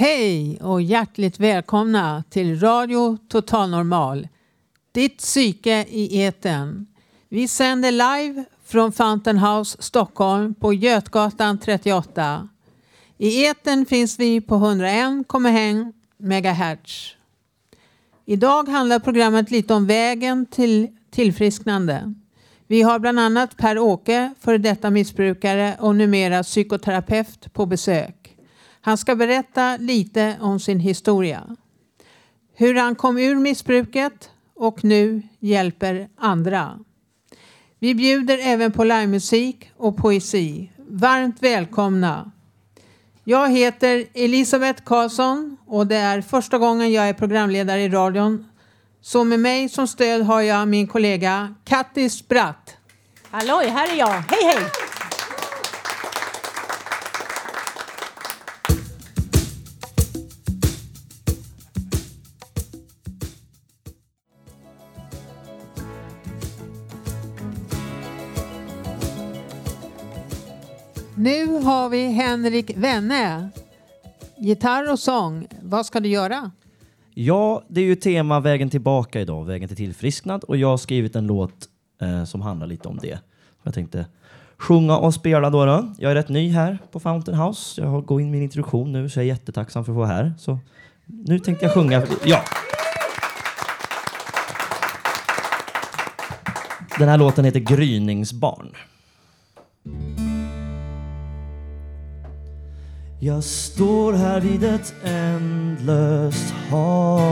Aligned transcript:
Hej 0.00 0.58
och 0.62 0.82
hjärtligt 0.82 1.40
välkomna 1.40 2.24
till 2.30 2.60
Radio 2.60 3.18
Total 3.28 3.70
Normal. 3.70 4.28
Ditt 4.92 5.18
psyke 5.18 5.86
i 5.88 6.20
eten. 6.20 6.86
Vi 7.28 7.48
sänder 7.48 7.92
live 7.92 8.44
från 8.64 8.92
Fountain 8.92 9.38
House 9.38 9.82
Stockholm 9.82 10.54
på 10.54 10.74
Götgatan 10.74 11.58
38. 11.58 12.48
I 13.16 13.44
eten 13.44 13.86
finns 13.86 14.18
vi 14.18 14.40
på 14.40 14.54
101,1 14.54 15.92
MHz. 16.18 17.14
Idag 18.26 18.68
handlar 18.68 18.98
programmet 18.98 19.50
lite 19.50 19.74
om 19.74 19.86
vägen 19.86 20.46
till 20.46 20.88
tillfrisknande. 21.10 22.14
Vi 22.66 22.82
har 22.82 22.98
bland 22.98 23.20
annat 23.20 23.56
Per-Åke, 23.56 24.34
före 24.40 24.58
detta 24.58 24.90
missbrukare 24.90 25.76
och 25.80 25.96
numera 25.96 26.42
psykoterapeut 26.42 27.52
på 27.52 27.66
besök. 27.66 28.17
Han 28.88 28.98
ska 28.98 29.16
berätta 29.16 29.76
lite 29.76 30.36
om 30.40 30.60
sin 30.60 30.80
historia. 30.80 31.56
Hur 32.54 32.74
han 32.74 32.94
kom 32.94 33.18
ur 33.18 33.34
missbruket 33.34 34.30
och 34.54 34.84
nu 34.84 35.22
hjälper 35.38 36.08
andra. 36.16 36.78
Vi 37.78 37.94
bjuder 37.94 38.38
även 38.42 38.72
på 38.72 38.84
livemusik 38.84 39.70
och 39.76 39.96
poesi. 39.96 40.72
Varmt 40.88 41.42
välkomna! 41.42 42.32
Jag 43.24 43.50
heter 43.50 44.06
Elisabeth 44.14 44.82
Karlsson 44.82 45.56
och 45.66 45.86
det 45.86 45.96
är 45.96 46.20
första 46.20 46.58
gången 46.58 46.92
jag 46.92 47.08
är 47.08 47.14
programledare 47.14 47.82
i 47.82 47.88
radion. 47.88 48.46
Så 49.00 49.24
med 49.24 49.40
mig 49.40 49.68
som 49.68 49.88
stöd 49.88 50.22
har 50.22 50.40
jag 50.40 50.68
min 50.68 50.86
kollega 50.86 51.54
Kattis 51.64 52.28
Bratt. 52.28 52.76
Halloj, 53.30 53.66
här 53.66 53.92
är 53.92 53.98
jag. 53.98 54.24
Hej, 54.28 54.44
hej! 54.44 54.87
Nu 71.18 71.46
har 71.46 71.88
vi 71.88 72.06
Henrik 72.06 72.76
Wenne. 72.76 73.50
Gitarr 74.36 74.92
och 74.92 74.98
sång. 74.98 75.46
Vad 75.62 75.86
ska 75.86 76.00
du 76.00 76.08
göra? 76.08 76.50
Ja, 77.14 77.62
det 77.68 77.80
är 77.80 77.84
ju 77.84 77.94
tema 77.94 78.40
Vägen 78.40 78.70
tillbaka 78.70 79.20
idag, 79.20 79.44
Vägen 79.44 79.68
till 79.68 79.76
tillfrisknad 79.76 80.44
och 80.44 80.56
jag 80.56 80.68
har 80.68 80.76
skrivit 80.76 81.16
en 81.16 81.26
låt 81.26 81.68
eh, 82.00 82.24
som 82.24 82.40
handlar 82.40 82.66
lite 82.66 82.88
om 82.88 82.98
det. 83.02 83.18
Jag 83.62 83.74
tänkte 83.74 84.06
sjunga 84.56 84.96
och 84.96 85.14
spela 85.14 85.50
då, 85.50 85.64
då. 85.64 85.94
Jag 85.98 86.10
är 86.10 86.14
rätt 86.14 86.28
ny 86.28 86.50
här 86.50 86.78
på 86.92 87.00
Fountain 87.00 87.38
House. 87.38 87.80
Jag 87.80 87.88
har 87.88 88.00
gått 88.00 88.20
in 88.20 88.30
min 88.30 88.42
introduktion 88.42 88.92
nu 88.92 89.08
så 89.08 89.18
jag 89.18 89.24
är 89.24 89.28
jättetacksam 89.28 89.84
för 89.84 89.92
att 89.92 89.96
vara 89.96 90.06
här. 90.06 90.34
Så 90.38 90.58
nu 91.06 91.38
tänkte 91.38 91.64
jag 91.64 91.74
sjunga. 91.74 92.06
Ja. 92.24 92.44
Den 96.98 97.08
här 97.08 97.18
låten 97.18 97.44
heter 97.44 97.60
Gryningsbarn. 97.60 98.72
Jag 103.20 103.44
står 103.44 104.12
här 104.12 104.40
vid 104.40 104.64
ett 104.64 104.94
ändlöst 105.04 106.54
hav. 106.70 107.28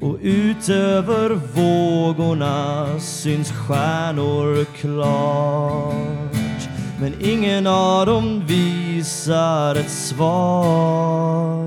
Och 0.00 0.18
utöver 0.22 1.40
vågorna 1.54 2.86
syns 3.00 3.52
stjärnor 3.52 4.64
klart. 4.64 6.68
Men 7.00 7.14
ingen 7.20 7.66
av 7.66 8.06
dem 8.06 8.46
visar 8.46 9.74
ett 9.74 9.90
svar. 9.90 11.64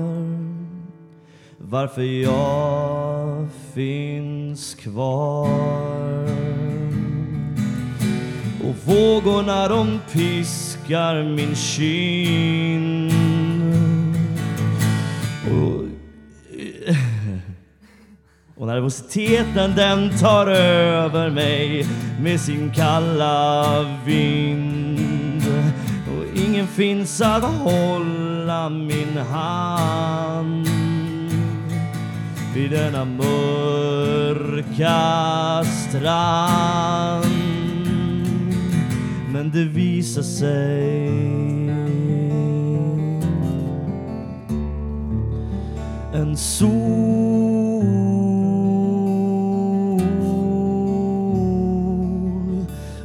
Varför 1.58 2.02
jag 2.02 3.48
finns 3.74 4.74
kvar. 4.74 6.28
Och 8.64 8.74
vågorna 8.84 9.68
de 9.68 10.00
pissar 10.12 10.67
piskar 10.88 11.22
min 11.22 11.54
kind 11.54 13.12
och, 15.44 15.84
och 18.62 18.66
nervositeten 18.66 19.74
den 19.76 20.18
tar 20.18 20.46
över 20.46 21.30
mig 21.30 21.86
med 22.20 22.40
sin 22.40 22.72
kalla 22.74 23.86
vind. 24.04 25.42
Och 26.08 26.24
ingen 26.38 26.66
finns 26.66 27.20
att 27.20 27.44
hålla 27.44 28.68
min 28.68 29.16
hand. 29.16 30.68
Vid 32.54 32.70
denna 32.70 33.04
mörka 33.04 34.04
strand 35.64 37.37
men 39.32 39.50
det 39.50 39.64
visar 39.64 40.22
sig. 40.22 41.08
En 46.14 46.36
sol. 46.36 46.78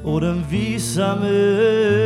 Och 0.03 0.21
den 0.21 0.43
visar 0.49 1.19
mig. 1.19 2.02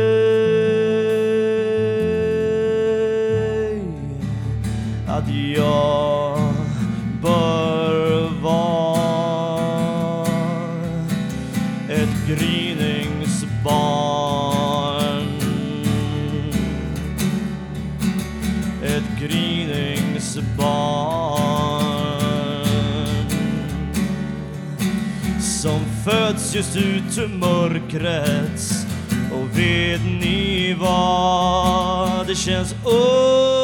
Just 26.54 26.76
ut 26.76 27.18
ur 27.18 27.28
mörkret 27.28 28.86
och 29.32 29.58
vet 29.58 30.00
ni 30.04 30.76
vad? 30.80 32.26
Det 32.26 32.34
känns 32.34 32.72
Oh, 32.84 33.57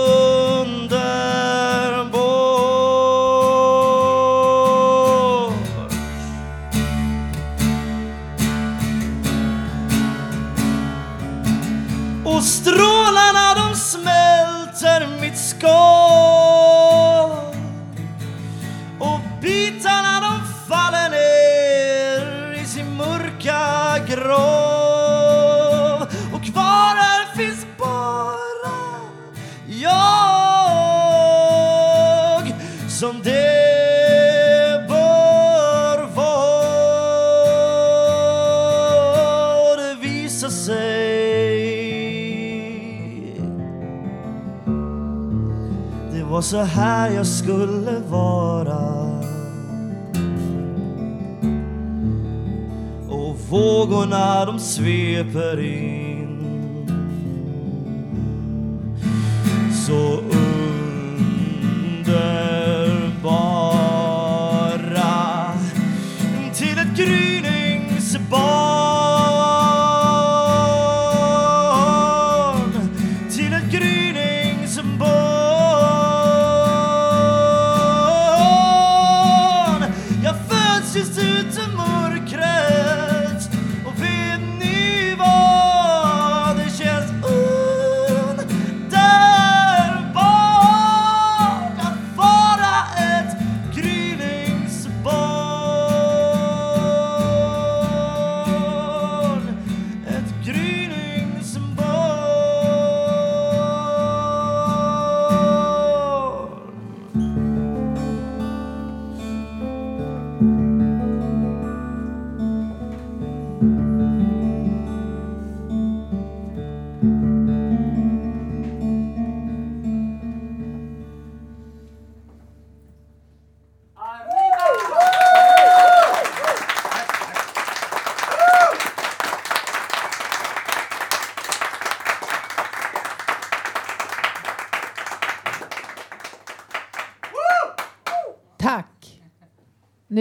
så 46.44 46.60
här 46.60 47.10
jag 47.10 47.26
skulle 47.26 47.98
vara. 48.10 49.04
Och 53.08 53.36
vågorna 53.50 54.44
de 54.44 54.58
sveper 54.58 55.60
in. 55.60 56.28
Så 59.86 60.20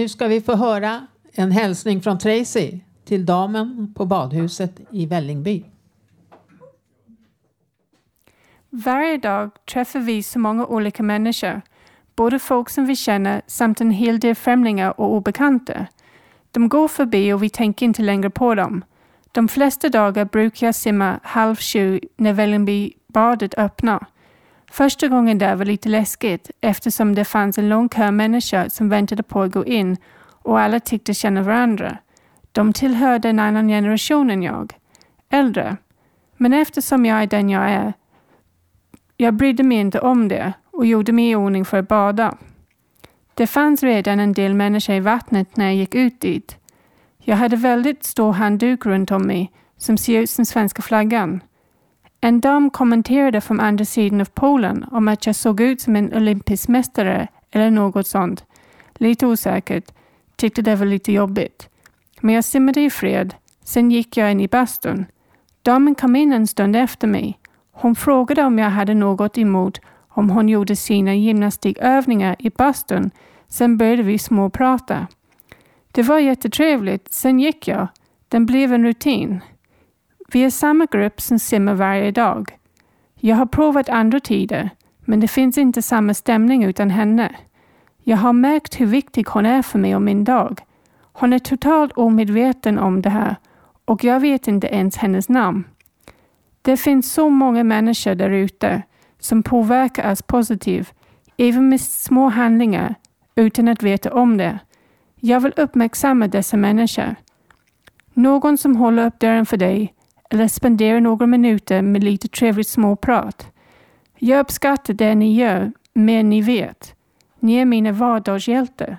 Nu 0.04 0.10
ska 0.10 0.28
vi 0.28 0.42
få 0.42 0.56
höra 0.56 1.08
en 1.34 1.52
hälsning 1.52 2.02
från 2.02 2.20
Tracy 2.20 2.80
till 3.06 3.26
damen 3.26 3.94
på 3.96 4.06
badhuset 4.06 4.80
i 4.92 5.06
Vällingby. 5.06 5.64
Varje 8.70 9.18
dag 9.18 9.52
träffar 9.66 10.00
vi 10.00 10.24
så 10.24 10.40
många 10.40 10.66
olika 10.66 11.04
människor, 11.04 11.62
både 12.16 12.40
folk 12.40 12.70
som 12.70 12.86
vi 12.86 12.96
känner 12.96 13.42
samt 13.48 13.82
en 13.82 13.92
hel 13.92 14.20
del 14.20 14.36
främlingar 14.36 15.00
och 15.00 15.14
obekanta. 15.14 15.86
De 16.52 16.70
går 16.70 16.88
förbi 16.88 17.34
och 17.34 17.44
vi 17.44 17.50
tänker 17.50 17.86
inte 17.86 18.02
längre 18.02 18.30
på 18.30 18.56
dem. 18.56 18.86
De 19.32 19.48
flesta 19.48 19.90
dagar 19.90 20.26
brukar 20.26 20.68
jag 20.68 20.76
simma 20.76 21.20
halv 21.24 21.56
sju 21.56 22.00
när 22.18 22.34
Vällingbybadet 22.34 23.54
öppnar. 23.58 24.06
Första 24.74 25.08
gången 25.08 25.38
där 25.38 25.56
var 25.56 25.66
lite 25.66 25.90
läskigt 25.90 26.52
eftersom 26.62 27.16
det 27.16 27.26
fanns 27.26 27.58
en 27.58 27.70
lång 27.70 27.90
kö 27.90 28.12
människor 28.12 28.70
som 28.70 28.90
väntade 28.90 29.24
på 29.24 29.42
att 29.42 29.52
gå 29.52 29.66
in 29.66 29.98
och 30.44 30.60
alla 30.60 30.80
tyckte 30.80 31.14
känna 31.14 31.42
varandra. 31.42 31.98
De 32.52 32.74
tillhörde 32.74 33.30
en 33.30 33.40
annan 33.40 33.68
generation 33.68 34.30
än 34.30 34.44
jag, 34.44 34.74
äldre. 35.30 35.78
Men 36.38 36.54
eftersom 36.54 37.06
jag 37.06 37.22
är 37.22 37.28
den 37.28 37.50
jag 37.50 37.70
är 37.70 37.94
jag 39.18 39.34
brydde 39.34 39.64
mig 39.64 39.78
inte 39.78 40.00
om 40.00 40.28
det 40.28 40.54
och 40.72 40.86
gjorde 40.86 41.12
mig 41.12 41.30
i 41.30 41.36
ordning 41.36 41.66
för 41.66 41.78
att 41.78 41.88
bada. 41.88 42.38
Det 43.34 43.48
fanns 43.48 43.84
redan 43.84 44.20
en 44.20 44.34
del 44.34 44.54
människor 44.54 44.96
i 44.96 45.00
vattnet 45.00 45.58
när 45.58 45.66
jag 45.66 45.76
gick 45.76 45.96
ut 45.96 46.22
dit. 46.22 46.58
Jag 47.18 47.36
hade 47.36 47.56
väldigt 47.56 48.04
stor 48.04 48.32
handduk 48.34 48.86
runt 48.86 49.12
om 49.12 49.28
mig 49.28 49.52
som 49.78 49.98
ser 49.98 50.20
ut 50.20 50.30
som 50.30 50.46
svenska 50.46 50.82
flaggan. 50.82 51.42
En 52.26 52.42
dam 52.42 52.70
kommenterade 52.70 53.42
från 53.42 53.60
andra 53.60 53.86
sidan 53.86 54.22
av 54.22 54.26
Polen 54.26 54.86
om 54.92 55.08
att 55.08 55.26
jag 55.26 55.36
såg 55.36 55.62
ut 55.62 55.82
som 55.82 55.96
en 55.96 56.14
olympisk 56.14 56.68
mästare 56.68 57.28
eller 57.52 57.72
något 57.72 58.08
sånt. 58.08 58.46
Lite 58.94 59.28
osäkert. 59.28 59.92
Tyckte 60.36 60.62
det 60.62 60.76
var 60.76 60.86
lite 60.86 61.12
jobbigt. 61.12 61.70
Men 62.22 62.36
jag 62.36 62.46
simmade 62.46 62.82
i 62.82 62.90
fred. 62.90 63.36
Sen 63.64 63.92
gick 63.92 64.18
jag 64.18 64.32
in 64.32 64.40
i 64.40 64.48
bastun. 64.48 65.06
Damen 65.62 65.96
kom 65.96 66.16
in 66.16 66.34
en 66.34 66.48
stund 66.48 66.76
efter 66.76 67.08
mig. 67.08 67.40
Hon 67.72 67.96
frågade 67.96 68.44
om 68.44 68.60
jag 68.60 68.70
hade 68.70 68.94
något 68.94 69.38
emot 69.38 69.80
om 70.08 70.30
hon 70.30 70.50
gjorde 70.50 70.76
sina 70.76 71.16
gymnastikövningar 71.16 72.36
i 72.40 72.50
bastun. 72.50 73.12
Sen 73.48 73.78
började 73.78 74.04
vi 74.04 74.20
småprata. 74.20 75.08
Det 75.92 76.04
var 76.04 76.20
jättetrevligt. 76.20 77.14
Sen 77.14 77.40
gick 77.40 77.68
jag. 77.68 77.88
Den 78.28 78.46
blev 78.46 78.74
en 78.74 78.86
rutin. 78.86 79.42
Vi 80.34 80.44
är 80.44 80.50
samma 80.50 80.86
grupp 80.86 81.22
som 81.22 81.40
simmar 81.40 81.74
varje 81.74 82.12
dag. 82.12 82.58
Jag 83.16 83.36
har 83.36 83.46
provat 83.46 83.90
andra 83.90 84.20
tider, 84.20 84.70
men 85.00 85.20
det 85.20 85.28
finns 85.28 85.58
inte 85.58 85.82
samma 85.82 86.14
stämning 86.14 86.64
utan 86.64 86.90
henne. 86.90 87.36
Jag 88.04 88.18
har 88.18 88.34
märkt 88.34 88.82
hur 88.82 88.86
viktig 88.86 89.26
hon 89.28 89.46
är 89.46 89.62
för 89.62 89.80
mig 89.80 89.96
och 89.96 90.02
min 90.02 90.24
dag. 90.24 90.62
Hon 91.02 91.34
är 91.34 91.40
totalt 91.40 91.92
omedveten 91.92 92.80
om 92.80 93.02
det 93.02 93.10
här 93.10 93.36
och 93.86 94.04
jag 94.04 94.20
vet 94.20 94.48
inte 94.48 94.68
ens 94.68 94.98
hennes 94.98 95.30
namn. 95.30 95.64
Det 96.62 96.78
finns 96.78 97.14
så 97.14 97.30
många 97.30 97.64
människor 97.64 98.16
där 98.16 98.30
ute 98.30 98.82
som 99.20 99.44
påverkar 99.44 100.12
oss 100.12 100.22
positivt, 100.22 100.94
även 101.38 101.70
med 101.70 101.82
små 101.82 102.30
handlingar, 102.30 102.96
utan 103.36 103.68
att 103.68 103.84
veta 103.84 104.14
om 104.14 104.38
det. 104.38 104.60
Jag 105.16 105.40
vill 105.40 105.54
uppmärksamma 105.58 106.28
dessa 106.28 106.58
människor. 106.58 107.16
Någon 108.14 108.58
som 108.58 108.76
håller 108.76 109.08
upp 109.08 109.20
dörren 109.20 109.46
för 109.46 109.58
dig 109.58 109.94
eller 110.30 110.48
spenderar 110.48 111.00
några 111.00 111.28
minuter 111.28 111.82
med 111.82 112.04
lite 112.04 112.28
trevligt 112.28 112.68
småprat. 112.68 113.48
Jag 114.18 114.40
uppskattar 114.40 114.94
det 114.94 115.16
ni 115.16 115.36
gör 115.36 115.72
mer 115.94 116.20
än 116.20 116.30
ni 116.30 116.42
vet. 116.42 116.96
Ni 117.40 117.54
är 117.54 117.66
mina 117.66 117.92
vardagshjältar. 117.92 118.98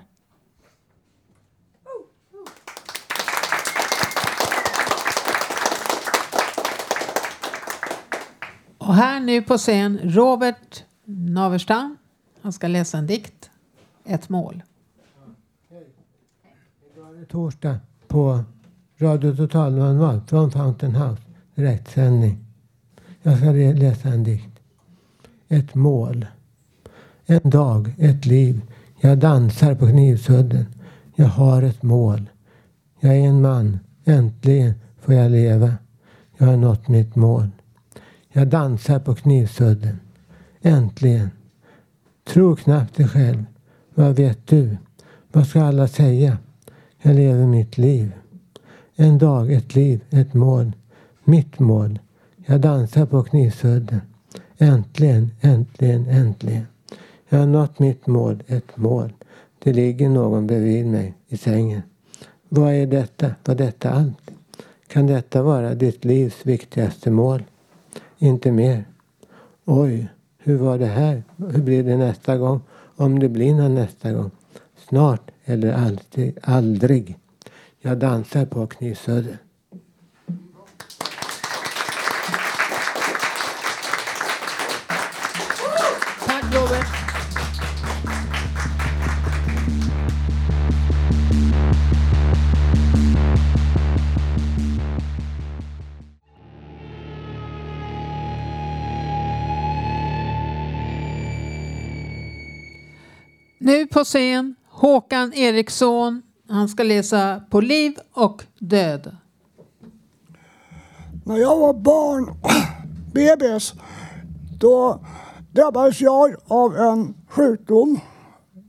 Och 8.79 8.94
här 8.94 9.20
nu 9.20 9.43
på 9.43 9.56
scen 9.56 10.00
Robert 10.03 10.85
Naverstam. 11.05 11.96
Han 12.43 12.53
ska 12.53 12.69
läsa 12.69 12.99
en 12.99 13.06
dikt. 13.06 13.51
Ett 14.05 14.29
mål. 14.29 14.63
torsdag 17.29 17.81
på 18.08 18.44
Radio 19.05 19.37
Total 19.37 19.75
från 20.27 20.51
Fountain 20.51 20.94
House. 20.94 21.23
Direktsändning. 21.55 22.39
Jag 23.23 23.39
ska 23.39 23.51
läsa 23.51 24.08
en 24.08 24.25
dikt. 24.25 24.58
Ett 25.49 25.75
mål. 25.75 26.27
En 27.27 27.51
dag, 27.51 27.94
ett 27.99 28.27
liv. 28.27 28.61
Jag 29.01 29.19
dansar 29.19 29.75
på 29.75 29.87
knivsudden. 29.87 30.67
Jag 31.15 31.27
har 31.27 31.63
ett 31.63 31.82
mål. 31.82 32.31
Jag 33.01 33.17
är 33.17 33.20
en 33.20 33.43
man. 33.43 33.79
Äntligen 34.05 34.75
får 35.01 35.15
jag 35.15 35.31
leva. 35.31 35.75
Jag 36.39 36.46
har 36.46 36.56
nått 36.56 36.89
mitt 36.89 37.17
mål. 37.17 37.51
Jag 38.32 38.49
dansar 38.49 38.99
på 38.99 39.15
knivsudden. 39.15 40.01
Äntligen. 40.61 41.31
Tro 42.29 42.56
knappt 42.56 42.96
det 42.96 43.08
själv. 43.08 43.44
Vad 43.94 44.17
vet 44.17 44.46
du? 44.46 44.77
Vad 45.32 45.46
ska 45.46 45.63
alla 45.63 45.89
säga? 45.89 46.39
Jag 47.03 47.15
lever 47.15 47.46
mitt 47.46 47.79
liv. 47.79 48.13
En 48.96 49.19
dag, 49.19 49.53
ett 49.53 49.74
liv, 49.74 50.05
ett 50.10 50.34
mål. 50.34 50.72
Mitt 51.24 51.58
mål. 51.58 51.98
Jag 52.46 52.60
dansar 52.60 53.06
på 53.06 53.22
knivsudden. 53.22 54.01
Äntligen, 54.58 55.31
äntligen, 55.41 56.06
äntligen. 56.06 56.67
Jag 57.29 57.39
har 57.39 57.46
nått 57.46 57.79
mitt 57.79 58.06
mål, 58.06 58.43
ett 58.46 58.77
mål. 58.77 59.13
Det 59.58 59.72
ligger 59.72 60.08
någon 60.08 60.46
bredvid 60.46 60.86
mig 60.86 61.15
i 61.29 61.36
sängen. 61.36 61.82
Vad 62.48 62.72
är 62.72 62.86
detta? 62.86 63.34
Var 63.44 63.55
detta 63.55 63.91
allt? 63.91 64.31
Kan 64.86 65.06
detta 65.06 65.43
vara 65.43 65.74
ditt 65.74 66.05
livs 66.05 66.46
viktigaste 66.46 67.10
mål? 67.10 67.43
Inte 68.19 68.53
mer. 68.53 68.84
Oj, 69.65 70.08
hur 70.39 70.56
var 70.56 70.79
det 70.79 70.86
här? 70.86 71.22
Hur 71.36 71.63
blir 71.63 71.84
det 71.84 71.96
nästa 71.96 72.36
gång? 72.36 72.60
Om 72.96 73.19
det 73.19 73.29
blir 73.29 73.55
någon 73.55 73.74
nästa 73.74 74.13
gång. 74.13 74.31
Snart 74.89 75.31
eller 75.44 75.72
alltid, 75.72 76.39
aldrig. 76.43 77.19
Jag 77.86 77.98
dansar 77.98 78.46
på 78.46 78.67
Knivsudde. 78.67 79.38
Tack 86.26 86.55
Robert! 86.55 86.86
Nu 103.58 103.86
på 103.86 104.05
scen 104.05 104.55
Håkan 104.69 105.32
Eriksson 105.34 106.22
han 106.48 106.69
ska 106.69 106.82
läsa 106.82 107.41
På 107.51 107.60
liv 107.60 107.98
och 108.13 108.44
död. 108.58 109.17
När 111.24 111.36
jag 111.36 111.58
var 111.58 111.74
barn, 111.74 112.34
bebis, 113.13 113.74
då 114.60 115.01
drabbades 115.53 116.01
jag 116.01 116.34
av 116.48 116.77
en 116.77 117.15
sjukdom, 117.29 118.01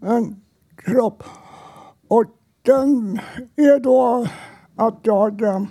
en 0.01 0.41
kropp. 0.75 1.23
Och 2.07 2.25
den 2.61 3.19
är 3.55 3.79
då 3.79 4.27
att 4.75 4.99
jag 5.03 5.41
eh, 5.41 5.61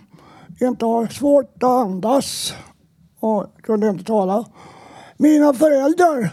inte 0.60 0.84
har 0.84 1.06
svårt 1.06 1.56
att 1.56 1.70
andas 1.70 2.54
och 3.20 3.62
kunde 3.62 3.88
inte 3.88 4.04
tala. 4.04 4.44
Mina 5.16 5.54
föräldrar 5.54 6.30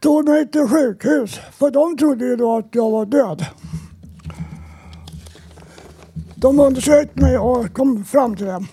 tog 0.00 0.28
mig 0.28 0.50
till 0.50 0.68
sjukhus 0.68 1.40
för 1.52 1.70
de 1.70 1.96
trodde 1.96 2.24
ju 2.24 2.36
då 2.36 2.56
att 2.56 2.68
jag 2.70 2.90
var 2.90 3.06
död. 3.06 3.46
De 6.42 6.60
undersökte 6.60 7.20
mig 7.20 7.38
och 7.38 7.72
kom 7.72 8.04
fram 8.04 8.36
till 8.36 8.46
det. 8.46 8.64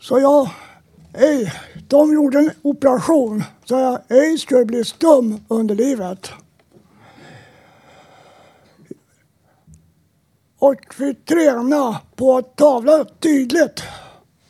Så 0.00 0.20
jag, 0.20 0.50
ej, 1.14 1.52
de 1.88 2.12
gjorde 2.12 2.38
en 2.38 2.50
operation 2.62 3.44
så 3.64 3.74
jag 3.74 4.00
ej 4.08 4.38
skulle 4.38 4.64
bli 4.64 4.84
stum 4.84 5.40
under 5.48 5.74
livet. 5.74 6.30
Och 10.58 10.94
fick 10.94 11.24
träna 11.24 12.00
på 12.16 12.36
att 12.36 12.56
tavla 12.56 13.04
tydligt. 13.04 13.82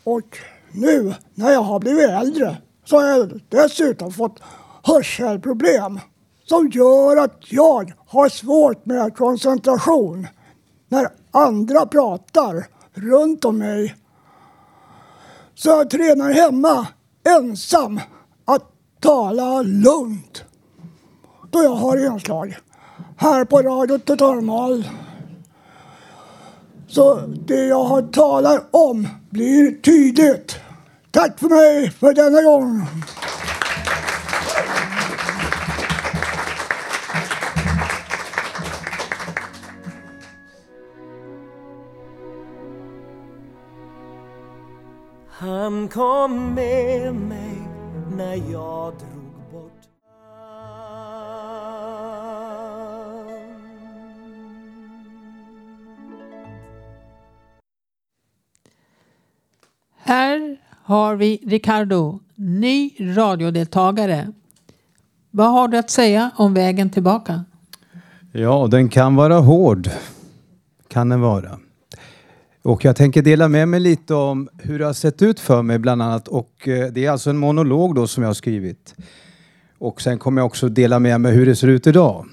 Och 0.05 0.39
nu 0.73 1.15
när 1.35 1.53
jag 1.53 1.63
har 1.63 1.81
blivit 1.81 2.11
äldre 2.11 2.57
så 2.85 3.01
har 3.01 3.09
jag 3.09 3.41
dessutom 3.49 4.13
fått 4.13 4.41
hörselproblem 4.83 6.01
som 6.45 6.69
gör 6.69 7.17
att 7.17 7.53
jag 7.53 7.93
har 8.07 8.29
svårt 8.29 8.87
med 8.87 9.17
koncentration 9.17 10.27
när 10.89 11.09
andra 11.31 11.87
pratar 11.87 12.67
runt 12.95 13.45
om 13.45 13.59
mig. 13.59 13.95
Så 15.55 15.69
jag 15.69 15.91
tränar 15.91 16.31
hemma 16.31 16.87
ensam 17.29 18.01
att 18.45 18.71
tala 19.01 19.63
lugnt 19.63 20.45
då 21.51 21.63
jag 21.63 21.75
har 21.75 22.13
inslag 22.13 22.59
här 23.17 23.45
på 23.45 23.63
Radio 23.63 23.99
Totalmal. 23.99 24.89
Så 26.89 27.21
det 27.47 27.65
jag 27.65 27.85
har 27.85 28.03
talat 28.03 28.69
om 28.71 29.09
blir 29.31 29.83
tydligt. 29.83 30.57
Tack 31.11 31.39
för 31.39 31.49
mig 31.49 31.91
för 31.91 32.15
denna 32.15 32.43
gång. 32.43 32.87
Kom 45.95 46.55
med 46.55 47.15
mig 47.15 47.69
när 48.17 48.35
jag 48.35 48.93
drog 48.93 49.53
bort 49.53 49.73
Här 59.97 60.57
har 60.83 61.17
vi 61.17 61.41
Ricardo, 61.47 62.21
ny 62.35 62.91
radiodeltagare. 63.01 64.33
Vad 65.31 65.51
har 65.53 65.69
du 65.69 65.79
att 65.79 65.91
säga 65.91 66.31
om 66.37 66.55
vägen 66.55 66.91
tillbaka? 66.91 67.45
Ja, 68.33 68.67
den 68.71 68.89
kan 68.89 69.17
vara 69.17 69.39
hård. 69.39 69.89
Kan 70.89 71.09
den 71.09 71.21
vara. 71.21 71.59
Och 72.65 72.85
jag 72.85 72.97
tänker 72.97 73.23
dela 73.23 73.49
med 73.49 73.69
mig 73.69 73.81
lite 73.81 74.15
om 74.15 74.49
hur 74.59 74.79
det 74.79 74.85
har 74.85 74.93
sett 74.93 75.23
ut 75.23 75.41
för 75.41 75.63
mig 75.63 75.79
bland 75.79 76.03
annat. 76.03 76.29
Och 76.29 76.69
eh, 76.69 76.93
det 76.93 77.05
är 77.05 77.11
alltså 77.11 77.31
en 77.31 77.37
monolog 77.37 77.95
då 77.95 78.07
som 78.07 78.23
jag 78.23 78.29
har 78.29 78.35
skrivit. 78.35 78.95
Och 79.79 80.03
sen 80.03 80.19
kommer 80.19 80.41
jag 80.41 80.47
också 80.47 80.69
dela 80.69 80.99
med 80.99 81.21
mig 81.21 81.33
hur 81.35 81.47
det 81.47 81.57
ser 81.57 81.69
ut 81.69 81.87
idag. 81.87 82.27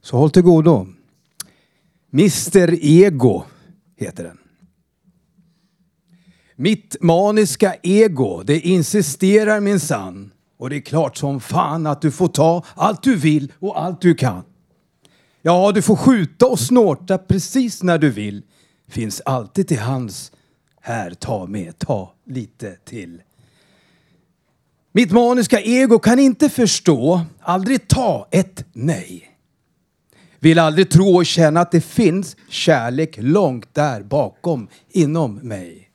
Så 0.00 0.16
håll 0.16 0.30
till 0.30 0.42
godo. 0.42 0.86
Mr 2.12 2.84
Ego 2.84 3.44
heter 3.96 4.24
den. 4.24 4.38
Mitt 6.56 6.96
maniska 7.00 7.74
ego, 7.82 8.42
det 8.42 8.60
insisterar 8.60 9.60
min 9.60 9.80
sann. 9.80 10.32
Och 10.58 10.70
det 10.70 10.76
är 10.76 10.80
klart 10.80 11.16
som 11.16 11.40
fan 11.40 11.86
att 11.86 12.02
du 12.02 12.10
får 12.10 12.28
ta 12.28 12.64
allt 12.74 13.02
du 13.02 13.16
vill 13.16 13.52
och 13.58 13.82
allt 13.82 14.00
du 14.00 14.14
kan. 14.14 14.42
Ja, 15.42 15.72
du 15.72 15.82
får 15.82 15.96
skjuta 15.96 16.46
och 16.46 16.58
snorta 16.58 17.18
precis 17.18 17.82
när 17.82 17.98
du 17.98 18.10
vill. 18.10 18.42
Finns 18.92 19.20
alltid 19.24 19.68
till 19.68 19.78
hands. 19.78 20.32
Här, 20.80 21.10
ta 21.14 21.46
med, 21.46 21.78
ta 21.78 22.14
lite 22.26 22.76
till. 22.84 23.22
Mitt 24.92 25.10
maniska 25.12 25.60
ego 25.60 25.98
kan 25.98 26.18
inte 26.18 26.48
förstå, 26.48 27.20
aldrig 27.40 27.88
ta 27.88 28.28
ett 28.30 28.64
nej. 28.72 29.36
Vill 30.40 30.58
aldrig 30.58 30.90
tro 30.90 31.16
och 31.16 31.26
känna 31.26 31.60
att 31.60 31.70
det 31.70 31.80
finns 31.80 32.36
kärlek 32.48 33.16
långt 33.20 33.74
där 33.74 34.02
bakom, 34.02 34.68
inom 34.90 35.34
mig. 35.34 35.90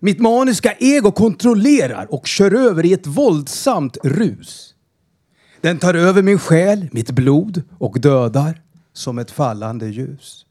Mitt 0.00 0.18
maniska 0.18 0.72
ego 0.78 1.12
kontrollerar 1.12 2.14
och 2.14 2.26
kör 2.26 2.54
över 2.54 2.86
i 2.86 2.92
ett 2.92 3.06
våldsamt 3.06 3.98
rus. 4.04 4.74
Den 5.60 5.78
tar 5.78 5.94
över 5.94 6.22
min 6.22 6.38
själ, 6.38 6.88
mitt 6.92 7.10
blod 7.10 7.62
och 7.78 8.00
dödar 8.00 8.62
som 8.92 9.18
ett 9.18 9.30
fallande 9.30 9.86
ljus. 9.88 10.45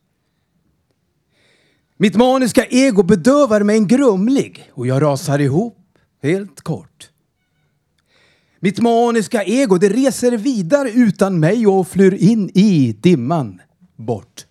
Mitt 1.98 2.16
maniska 2.16 2.66
ego 2.66 3.04
bedövar 3.04 3.64
mig 3.64 3.78
en 3.78 3.88
grumlig 3.88 4.72
och 4.74 4.88
jag 4.88 5.02
rasar 5.02 5.40
ihop 5.40 5.78
helt 6.24 6.62
kort. 6.62 7.10
Mitt 8.60 8.80
maniska 8.80 9.44
ego 9.44 9.78
det 9.78 9.90
reser 9.90 10.38
vidare 10.38 10.92
utan 10.92 11.40
mig 11.40 11.68
och 11.68 11.88
flyr 11.88 12.14
in 12.14 12.50
i 12.54 12.98
dimman 13.00 13.62
bort. 13.96 14.46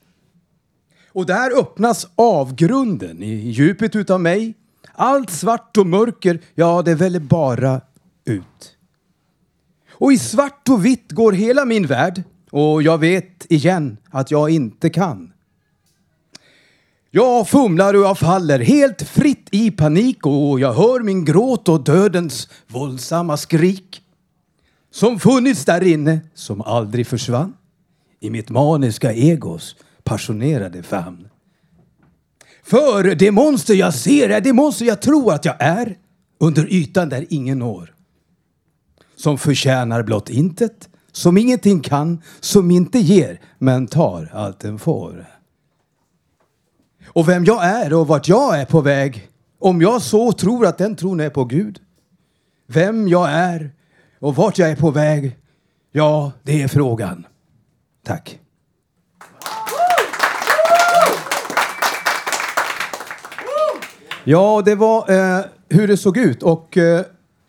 Och 1.13 1.27
där 1.27 1.59
öppnas 1.59 2.07
avgrunden 2.15 3.23
i 3.23 3.51
djupet 3.51 3.97
utav 3.97 4.21
mig. 4.21 4.55
Allt 4.93 5.31
svart 5.31 5.77
och 5.77 5.87
mörker, 5.87 6.41
ja 6.55 6.83
det 6.83 6.95
väller 6.95 7.21
bara 7.21 7.81
ut. 8.25 8.77
Och 9.91 10.13
i 10.13 10.19
svart 10.19 10.69
och 10.69 10.85
vitt 10.85 11.13
går 11.13 11.33
hela 11.33 11.65
min 11.65 11.87
värld 11.87 12.23
och 12.51 12.83
jag 12.83 12.99
vet 12.99 13.47
igen 13.53 13.97
att 14.11 14.31
jag 14.31 14.51
inte 14.51 14.91
kan. 14.91 15.34
Jag 17.17 17.49
fumlar 17.49 17.95
och 17.95 18.03
jag 18.03 18.19
faller 18.19 18.59
helt 18.59 19.03
fritt 19.03 19.49
i 19.51 19.71
panik 19.71 20.27
och 20.27 20.61
jag 20.61 20.73
hör 20.73 21.01
min 21.01 21.25
gråt 21.25 21.69
och 21.69 21.85
dödens 21.85 22.49
våldsamma 22.67 23.37
skrik. 23.37 24.03
Som 24.91 25.21
funnits 25.21 25.65
där 25.65 25.83
inne, 25.83 26.21
som 26.35 26.61
aldrig 26.61 27.07
försvann. 27.07 27.55
I 28.21 28.31
mitt 28.31 28.51
maniska 28.51 29.13
egos 29.13 29.77
passionerade 30.03 30.83
famn. 30.83 31.29
För 32.63 33.15
det 33.15 33.31
monster 33.31 33.75
jag 33.75 33.95
ser 33.95 34.29
är 34.29 34.41
det 34.41 34.53
monster 34.53 34.85
jag 34.85 35.03
tror 35.03 35.33
att 35.33 35.45
jag 35.45 35.57
är. 35.59 35.97
Under 36.41 36.73
ytan 36.73 37.09
där 37.09 37.27
ingen 37.31 37.59
når. 37.59 37.95
Som 39.17 39.39
förtjänar 39.39 40.03
blott 40.03 40.31
intet, 40.31 40.89
som 41.13 41.37
ingenting 41.37 41.81
kan, 41.81 42.23
som 42.41 42.71
inte 42.71 42.99
ger, 42.99 43.41
men 43.59 43.87
tar 43.87 44.31
allt 44.33 44.61
den 44.61 44.79
får. 44.79 45.34
Och 47.07 47.29
vem 47.29 47.45
jag 47.45 47.65
är 47.65 47.95
och 47.95 48.07
vart 48.07 48.29
jag 48.29 48.61
är 48.61 48.65
på 48.65 48.81
väg, 48.81 49.29
om 49.59 49.83
jag 49.83 50.03
så 50.03 50.33
tror 50.33 50.67
att 50.67 50.79
den 50.79 50.97
tron 50.97 51.21
är 51.21 51.31
på 51.31 51.45
Gud. 51.45 51.81
Vem 52.67 53.09
jag 53.09 53.31
är 53.31 53.71
och 54.21 54.37
vart 54.37 54.59
jag 54.59 54.71
är 54.71 54.77
på 54.77 54.91
väg, 54.91 55.37
ja, 55.93 56.33
det 56.43 56.63
är 56.63 56.69
frågan. 56.69 57.27
Tack. 58.05 58.39
Ja, 64.25 64.63
det 64.65 64.75
var 64.75 65.11
eh, 65.11 65.45
hur 65.69 65.89
det 65.89 65.97
såg 65.97 66.17
ut 66.17 66.43
och 66.43 66.77
eh, 66.77 67.05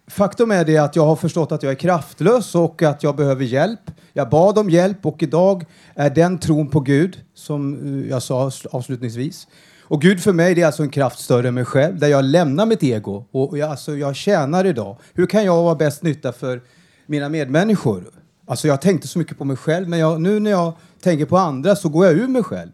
faktum 0.07 0.51
är 0.51 0.65
det 0.65 0.77
att 0.77 0.95
jag 0.95 1.05
har 1.05 1.15
förstått 1.15 1.51
att 1.51 1.63
jag 1.63 1.71
är 1.71 1.75
kraftlös 1.75 2.55
och 2.55 2.83
att 2.83 3.03
jag 3.03 3.15
behöver 3.15 3.45
hjälp. 3.45 3.91
Jag 4.13 4.29
bad 4.29 4.57
om 4.57 4.69
hjälp 4.69 5.05
och 5.05 5.23
idag 5.23 5.65
är 5.95 6.09
den 6.09 6.37
tron 6.37 6.69
på 6.69 6.79
Gud 6.79 7.19
som 7.33 7.73
eh, 8.03 8.09
jag 8.09 8.23
sa 8.23 8.51
avslutningsvis. 8.71 9.47
Och 9.87 10.01
Gud 10.01 10.19
för 10.19 10.33
mig 10.33 10.55
det 10.55 10.61
är 10.61 10.65
alltså 10.65 10.83
en 10.83 10.89
kraft 10.89 11.19
större 11.19 11.47
än 11.47 11.53
mig 11.53 11.65
själv 11.65 11.99
där 11.99 12.07
jag 12.07 12.25
lämnar 12.25 12.65
mitt 12.65 12.83
ego 12.83 13.25
och 13.31 13.57
jag, 13.57 13.69
alltså, 13.69 13.97
jag 13.97 14.15
tjänar 14.15 14.65
idag. 14.65 14.97
Hur 15.13 15.25
kan 15.25 15.45
jag 15.45 15.63
vara 15.63 15.75
bäst 15.75 16.03
nytta 16.03 16.31
för 16.31 16.61
mina 17.05 17.29
medmänniskor? 17.29 18.03
Alltså 18.47 18.67
jag 18.67 18.81
tänkte 18.81 19.07
så 19.07 19.19
mycket 19.19 19.37
på 19.37 19.45
mig 19.45 19.57
själv 19.57 19.89
men 19.89 19.99
jag, 19.99 20.21
nu 20.21 20.39
när 20.39 20.51
jag 20.51 20.73
tänker 21.01 21.25
på 21.25 21.37
andra 21.37 21.75
så 21.75 21.89
går 21.89 22.05
jag 22.05 22.15
ur 22.15 22.27
mig 22.27 22.43
själv. 22.43 22.71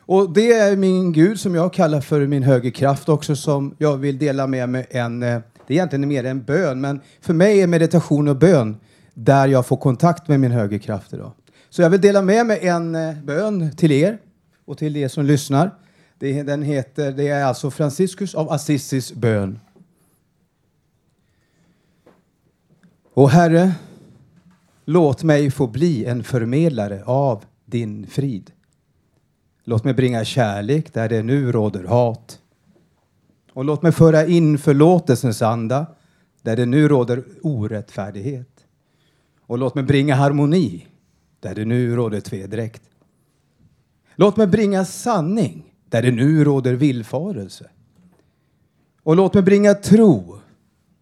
Och 0.00 0.32
det 0.32 0.52
är 0.52 0.76
min 0.76 1.12
Gud 1.12 1.40
som 1.40 1.54
jag 1.54 1.72
kallar 1.72 2.00
för 2.00 2.26
min 2.26 2.42
högre 2.42 2.70
kraft 2.70 3.08
också 3.08 3.36
som 3.36 3.74
jag 3.78 3.96
vill 3.96 4.18
dela 4.18 4.46
med 4.46 4.68
mig 4.68 4.86
en 4.90 5.22
eh, 5.22 5.38
det 5.66 5.74
är 5.74 5.76
egentligen 5.76 6.08
mer 6.08 6.24
en 6.24 6.42
bön, 6.42 6.80
men 6.80 7.00
för 7.20 7.34
mig 7.34 7.62
är 7.62 7.66
meditation 7.66 8.28
och 8.28 8.36
bön 8.36 8.76
där 9.14 9.48
jag 9.48 9.66
får 9.66 9.76
kontakt 9.76 10.28
med 10.28 10.40
min 10.40 10.50
högerkraft 10.50 11.12
idag. 11.12 11.32
Så 11.70 11.82
jag 11.82 11.90
vill 11.90 12.00
dela 12.00 12.22
med 12.22 12.46
mig 12.46 12.66
en 12.66 12.94
eh, 12.94 13.16
bön 13.22 13.76
till 13.76 13.92
er 13.92 14.18
och 14.64 14.78
till 14.78 14.96
er 14.96 15.08
som 15.08 15.24
lyssnar. 15.24 15.74
Det, 16.18 16.42
den 16.42 16.62
heter, 16.62 17.12
det 17.12 17.28
är 17.28 17.44
alltså 17.44 17.70
Franciscus 17.70 18.34
av 18.34 18.52
Assisis 18.52 19.12
bön. 19.12 19.58
Och 23.14 23.30
Herre, 23.30 23.72
låt 24.84 25.22
mig 25.22 25.50
få 25.50 25.66
bli 25.66 26.04
en 26.04 26.24
förmedlare 26.24 27.04
av 27.04 27.44
din 27.64 28.06
frid. 28.06 28.50
Låt 29.64 29.84
mig 29.84 29.94
bringa 29.94 30.24
kärlek 30.24 30.94
där 30.94 31.08
det 31.08 31.22
nu 31.22 31.52
råder 31.52 31.84
hat. 31.84 32.38
Och 33.56 33.64
låt 33.64 33.82
mig 33.82 33.92
föra 33.92 34.26
in 34.26 34.58
förlåtelsens 34.58 35.42
anda 35.42 35.86
där 36.42 36.56
det 36.56 36.66
nu 36.66 36.88
råder 36.88 37.24
orättfärdighet. 37.42 38.66
Och 39.40 39.58
låt 39.58 39.74
mig 39.74 39.84
bringa 39.84 40.14
harmoni 40.14 40.86
där 41.40 41.54
det 41.54 41.64
nu 41.64 41.96
råder 41.96 42.20
tvedräkt. 42.20 42.82
Låt 44.14 44.36
mig 44.36 44.46
bringa 44.46 44.84
sanning 44.84 45.74
där 45.88 46.02
det 46.02 46.10
nu 46.10 46.44
råder 46.44 46.74
villfarelse. 46.74 47.70
Och 49.02 49.16
låt 49.16 49.34
mig 49.34 49.42
bringa 49.42 49.74
tro 49.74 50.38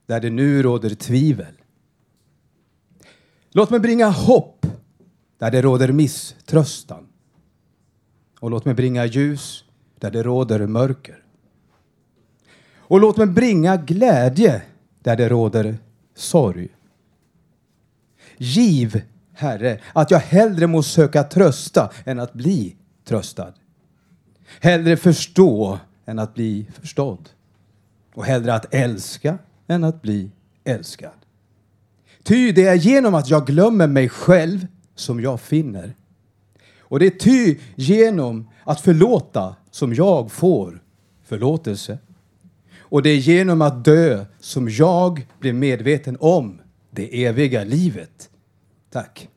där 0.06 0.20
det 0.20 0.30
nu 0.30 0.62
råder 0.62 0.90
tvivel. 0.90 1.54
Låt 3.50 3.70
mig 3.70 3.80
bringa 3.80 4.08
hopp 4.08 4.66
där 5.38 5.50
det 5.50 5.62
råder 5.62 5.92
misströstan. 5.92 7.06
Och 8.40 8.50
låt 8.50 8.64
mig 8.64 8.74
bringa 8.74 9.06
ljus 9.06 9.64
där 9.98 10.10
det 10.10 10.22
råder 10.22 10.66
mörker. 10.66 11.23
Och 12.86 13.00
låt 13.00 13.16
mig 13.16 13.26
bringa 13.26 13.76
glädje 13.76 14.62
där 15.02 15.16
det 15.16 15.28
råder 15.28 15.78
sorg. 16.14 16.68
Giv, 18.36 19.02
Herre, 19.32 19.80
att 19.92 20.10
jag 20.10 20.18
hellre 20.18 20.66
må 20.66 20.82
söka 20.82 21.22
trösta 21.22 21.90
än 22.04 22.20
att 22.20 22.32
bli 22.32 22.76
tröstad. 23.04 23.52
Hellre 24.60 24.96
förstå 24.96 25.78
än 26.06 26.18
att 26.18 26.34
bli 26.34 26.66
förstådd. 26.80 27.28
Och 28.14 28.24
hellre 28.24 28.54
att 28.54 28.74
älska 28.74 29.38
än 29.66 29.84
att 29.84 30.02
bli 30.02 30.30
älskad. 30.64 31.10
Ty 32.22 32.52
det 32.52 32.64
är 32.66 32.74
genom 32.74 33.14
att 33.14 33.30
jag 33.30 33.46
glömmer 33.46 33.86
mig 33.86 34.08
själv 34.08 34.66
som 34.94 35.20
jag 35.20 35.40
finner. 35.40 35.94
Och 36.78 36.98
det 36.98 37.06
är 37.06 37.18
ty 37.18 37.58
genom 37.74 38.50
att 38.64 38.80
förlåta 38.80 39.56
som 39.70 39.94
jag 39.94 40.32
får 40.32 40.82
förlåtelse. 41.24 41.98
Och 42.94 43.02
det 43.02 43.10
är 43.10 43.16
genom 43.16 43.62
att 43.62 43.84
dö 43.84 44.24
som 44.40 44.68
jag 44.68 45.26
blir 45.40 45.52
medveten 45.52 46.16
om 46.20 46.60
det 46.90 47.24
eviga 47.24 47.64
livet. 47.64 48.30
Tack. 48.92 49.28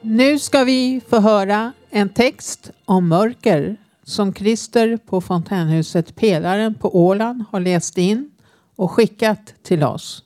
Nu 0.00 0.38
ska 0.38 0.64
vi 0.64 1.00
få 1.08 1.20
höra 1.20 1.72
en 1.96 2.08
text 2.08 2.70
om 2.84 3.08
mörker 3.08 3.76
som 4.02 4.34
Christer 4.34 4.96
på 4.96 5.20
fontänhuset 5.20 6.16
Pelaren 6.16 6.74
på 6.74 6.96
Åland 7.06 7.44
har 7.50 7.60
läst 7.60 7.98
in 7.98 8.30
och 8.76 8.90
skickat 8.90 9.54
till 9.62 9.84
oss. 9.84 10.22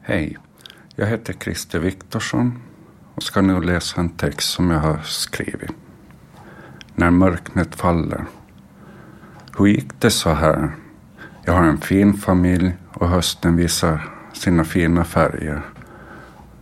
Hej, 0.00 0.36
jag 0.94 1.06
heter 1.06 1.32
Christer 1.32 1.78
Viktorsson 1.78 2.62
och 3.14 3.22
ska 3.22 3.40
nu 3.40 3.60
läsa 3.60 4.00
en 4.00 4.08
text 4.08 4.50
som 4.50 4.70
jag 4.70 4.80
har 4.80 5.02
skrivit. 5.02 5.70
När 6.94 7.10
mörknet 7.10 7.74
faller. 7.74 8.24
Hur 9.58 9.66
gick 9.66 10.00
det 10.00 10.10
så 10.10 10.30
här? 10.30 10.72
Jag 11.44 11.52
har 11.52 11.64
en 11.64 11.80
fin 11.80 12.14
familj 12.14 12.72
och 12.92 13.08
hösten 13.08 13.56
visar 13.56 14.00
sina 14.32 14.64
fina 14.64 15.04
färger. 15.04 15.62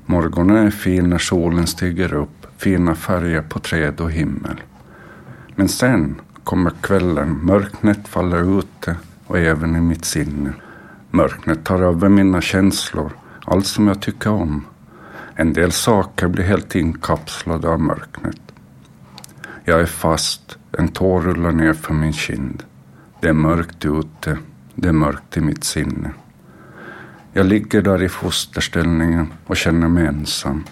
Morgonen 0.07 0.67
är 0.67 0.71
fin 0.71 1.11
när 1.11 1.19
solen 1.19 1.67
stiger 1.67 2.15
upp, 2.15 2.44
fina 2.65 2.95
färger 2.95 3.43
på 3.43 3.59
träd 3.59 4.01
och 4.01 4.13
himmel. 4.13 4.61
Men 5.55 5.69
sen 5.69 6.21
kommer 6.45 6.71
kvällen, 6.71 7.39
mörknet 7.43 8.09
faller 8.09 8.59
ute 8.59 8.97
och 9.27 9.39
även 9.39 9.77
i 9.77 9.81
mitt 9.81 10.05
sinne. 10.05 10.53
Mörknet 11.11 11.65
tar 11.65 11.83
över 11.83 12.09
mina 12.09 12.41
känslor, 12.41 13.13
allt 13.45 13.67
som 13.67 13.89
jag 13.89 14.03
tycker 14.03 14.31
om. 14.31 14.65
En 15.35 15.53
del 15.53 15.73
saker 15.73 16.29
blir 16.29 16.45
helt 16.45 16.75
inkapslade 16.75 17.69
av 17.69 17.81
mörknet. 17.81 18.41
Jag 19.65 19.81
är 19.81 19.87
fast, 19.87 20.59
en 20.79 20.89
tår 20.89 21.21
rullar 21.21 21.53
ner 21.53 21.73
för 21.73 21.95
min 21.95 22.13
kind. 22.13 22.63
Det 23.21 23.29
är 23.29 23.33
mörkt 23.33 23.85
ute, 23.85 24.39
det 24.75 24.89
är 24.89 24.93
mörkt 24.93 25.37
i 25.37 25.41
mitt 25.41 25.65
sinne. 25.65 26.11
Jag 27.33 27.47
ligger 27.47 27.83
där 27.83 28.03
i 28.03 28.09
fosterställningen 28.09 29.33
och 29.47 29.57
känner 29.57 29.89
mig 29.89 30.07
ensam. 30.07 30.65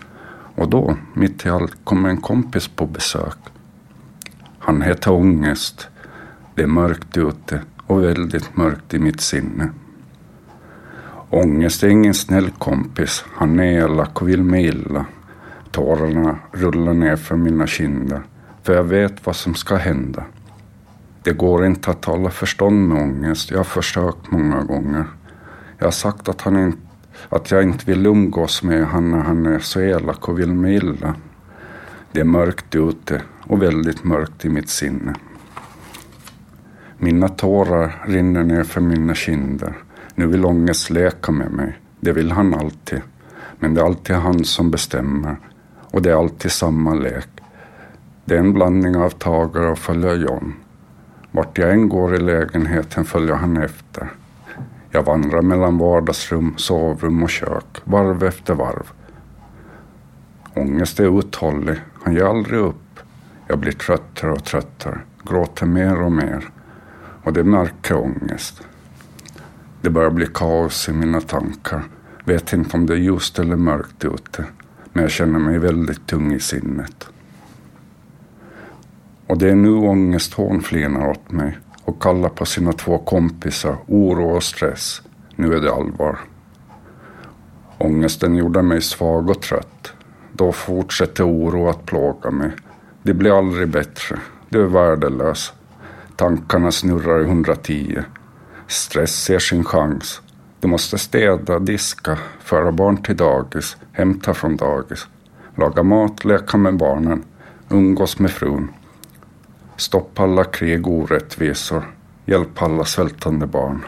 Och 0.54 0.68
då, 0.68 0.96
mitt 1.14 1.46
i 1.46 1.48
allt, 1.48 1.76
kommer 1.84 2.08
en 2.08 2.20
kompis 2.20 2.68
på 2.68 2.86
besök. 2.86 3.38
Han 4.58 4.82
heter 4.82 5.12
Ångest. 5.12 5.88
Det 6.54 6.62
är 6.62 6.66
mörkt 6.66 7.16
ute 7.16 7.60
och 7.86 8.04
väldigt 8.04 8.56
mörkt 8.56 8.94
i 8.94 8.98
mitt 8.98 9.20
sinne. 9.20 9.70
Ångest 11.30 11.82
är 11.82 11.88
ingen 11.88 12.14
snäll 12.14 12.50
kompis. 12.50 13.24
Han 13.34 13.60
är 13.60 13.64
elak 13.64 14.22
och 14.22 14.28
vill 14.28 14.42
mig 14.42 14.64
illa. 14.64 15.06
Tårarna 15.70 16.38
rullar 16.52 16.94
ner 16.94 17.16
för 17.16 17.36
mina 17.36 17.66
kinder. 17.66 18.22
För 18.62 18.74
jag 18.74 18.84
vet 18.84 19.26
vad 19.26 19.36
som 19.36 19.54
ska 19.54 19.76
hända. 19.76 20.24
Det 21.22 21.32
går 21.32 21.66
inte 21.66 21.90
att 21.90 22.02
tala 22.02 22.30
förstånd 22.30 22.88
med 22.88 23.02
ångest. 23.02 23.50
Jag 23.50 23.58
har 23.58 23.64
försökt 23.64 24.30
många 24.30 24.62
gånger. 24.62 25.04
Jag 25.78 25.86
har 25.86 25.92
sagt 25.92 26.28
att, 26.28 26.40
han 26.40 26.56
inte, 26.56 26.78
att 27.28 27.50
jag 27.50 27.62
inte 27.62 27.87
vill 27.87 28.06
umgås 28.06 28.62
med 28.62 28.87
honom 28.87 29.11
när 29.11 29.18
han 29.18 29.46
är 29.46 29.58
så 29.58 29.80
elak 29.80 30.28
och 30.28 30.38
vill 30.38 30.52
mig 30.52 30.74
illa. 30.74 31.14
Det 32.12 32.20
är 32.20 32.24
mörkt 32.24 32.74
ute 32.74 33.22
och 33.46 33.62
väldigt 33.62 34.04
mörkt 34.04 34.44
i 34.44 34.48
mitt 34.48 34.68
sinne. 34.68 35.14
Mina 36.98 37.28
tårar 37.28 38.04
rinner 38.06 38.44
ner 38.44 38.64
för 38.64 38.80
mina 38.80 39.14
kinder. 39.14 39.74
Nu 40.14 40.26
vill 40.26 40.44
ångest 40.44 40.90
leka 40.90 41.32
med 41.32 41.52
mig. 41.52 41.78
Det 42.00 42.12
vill 42.12 42.32
han 42.32 42.54
alltid. 42.54 43.00
Men 43.58 43.74
det 43.74 43.80
är 43.80 43.85
alltid 43.85 44.16
han 44.16 44.44
som 44.44 44.70
bestämmer. 44.70 45.37
Och 45.80 46.02
det 46.02 46.11
är 46.11 46.14
alltid 46.14 46.52
samma 46.52 46.94
lek. 46.94 47.28
Det 48.24 48.35
är 48.35 48.38
en 48.38 48.52
blandning 48.52 48.96
av 48.96 49.11
tagare 49.11 49.70
och 49.70 49.78
följa 49.78 50.14
John. 50.14 50.54
Vart 51.30 51.58
jag 51.58 51.70
än 51.70 51.88
går 51.88 52.14
i 52.14 52.18
lägenheten 52.18 53.04
följer 53.04 53.35
han 53.35 53.56
efter. 53.56 54.08
Jag 54.94 55.02
vandrar 55.02 55.42
mellan 55.42 55.78
vardagsrum, 55.78 56.55
sovrum 56.57 57.22
och 57.22 57.31
kök, 57.31 57.81
varv 57.85 58.24
efter 58.24 58.55
varv. 58.55 58.92
Ångest 60.55 61.00
är 61.00 61.18
uthållig, 61.18 61.76
han 62.02 62.14
ger 62.14 62.24
aldrig 62.24 62.61
upp. 62.61 63.00
Jag 63.48 63.59
blir 63.59 63.72
tröttare 63.72 64.33
och 64.33 64.44
tröttare, 64.44 65.00
gråter 65.24 65.66
mer 65.66 66.02
och 66.02 66.12
mer. 66.12 66.48
Och 67.22 67.33
det 67.33 67.44
märker 67.44 67.96
ångest. 67.96 68.62
Det 69.81 69.90
börjar 69.90 70.11
bli 70.11 70.26
kaos 70.35 70.88
i 70.88 70.92
mina 70.92 71.20
tankar. 71.20 71.83
Vet 72.24 72.52
inte 72.52 72.76
om 72.76 72.87
det 72.87 72.92
är 72.92 72.98
ljust 72.98 73.38
eller 73.38 73.57
mörkt 73.57 74.05
ute. 74.05 74.44
Men 74.92 75.02
jag 75.02 75.11
känner 75.11 75.38
mig 75.38 75.59
väldigt 75.59 76.07
tung 76.07 76.33
i 76.33 76.40
sinnet. 76.40 77.09
Och 79.26 79.38
det 79.38 79.50
är 79.50 79.55
nu 79.55 79.72
ångest 79.72 80.35
hånflinar 80.35 81.09
åt 81.09 81.31
mig 81.31 81.59
och 81.85 82.03
kallar 82.03 82.29
på 82.29 82.45
sina 82.45 82.73
två 82.73 82.99
kompisar 82.99 83.77
oro 83.87 84.37
och 84.37 84.42
stress. 84.42 85.03
Nu 85.37 85.55
är 85.55 85.61
det 85.61 85.73
allvar. 85.73 86.18
Ångesten 87.79 88.37
gjorde 88.37 88.62
mig 88.62 88.81
svag 88.81 89.31
och 89.31 89.42
trött. 89.42 89.92
Då 90.33 90.53
fortsätter 90.53 91.27
oro 91.27 91.68
att 91.68 91.87
plåga 91.87 92.31
mig. 92.31 92.51
Det 93.03 93.14
blir 93.14 93.38
aldrig 93.38 93.68
bättre. 93.68 94.18
Du 94.49 94.62
är 94.62 94.66
värdelös. 94.66 95.53
Tankarna 96.16 96.73
snurrar 96.73 97.21
i 97.21 97.25
110. 97.25 98.03
Stress 98.66 99.25
ser 99.25 99.38
sin 99.38 99.64
chans. 99.64 100.21
Du 100.61 100.68
måste 100.68 100.99
städa, 100.99 101.59
diska, 101.59 102.18
föra 102.40 102.73
barn 102.73 103.03
till 103.03 103.16
dagis, 103.16 103.77
hämta 103.92 104.35
från 104.35 104.57
dagis, 104.57 105.07
laga 105.55 105.83
mat, 105.83 106.25
leka 106.25 106.57
med 106.57 106.77
barnen, 106.77 107.25
umgås 107.68 108.18
med 108.18 108.31
frun. 108.31 108.68
Stoppa 109.76 110.22
alla 110.22 110.44
krig 110.44 110.87
och 110.87 110.92
orättvisor. 110.92 111.82
Hjälp 112.26 112.62
alla 112.62 112.85
svältande 112.85 113.46
barn. 113.46 113.85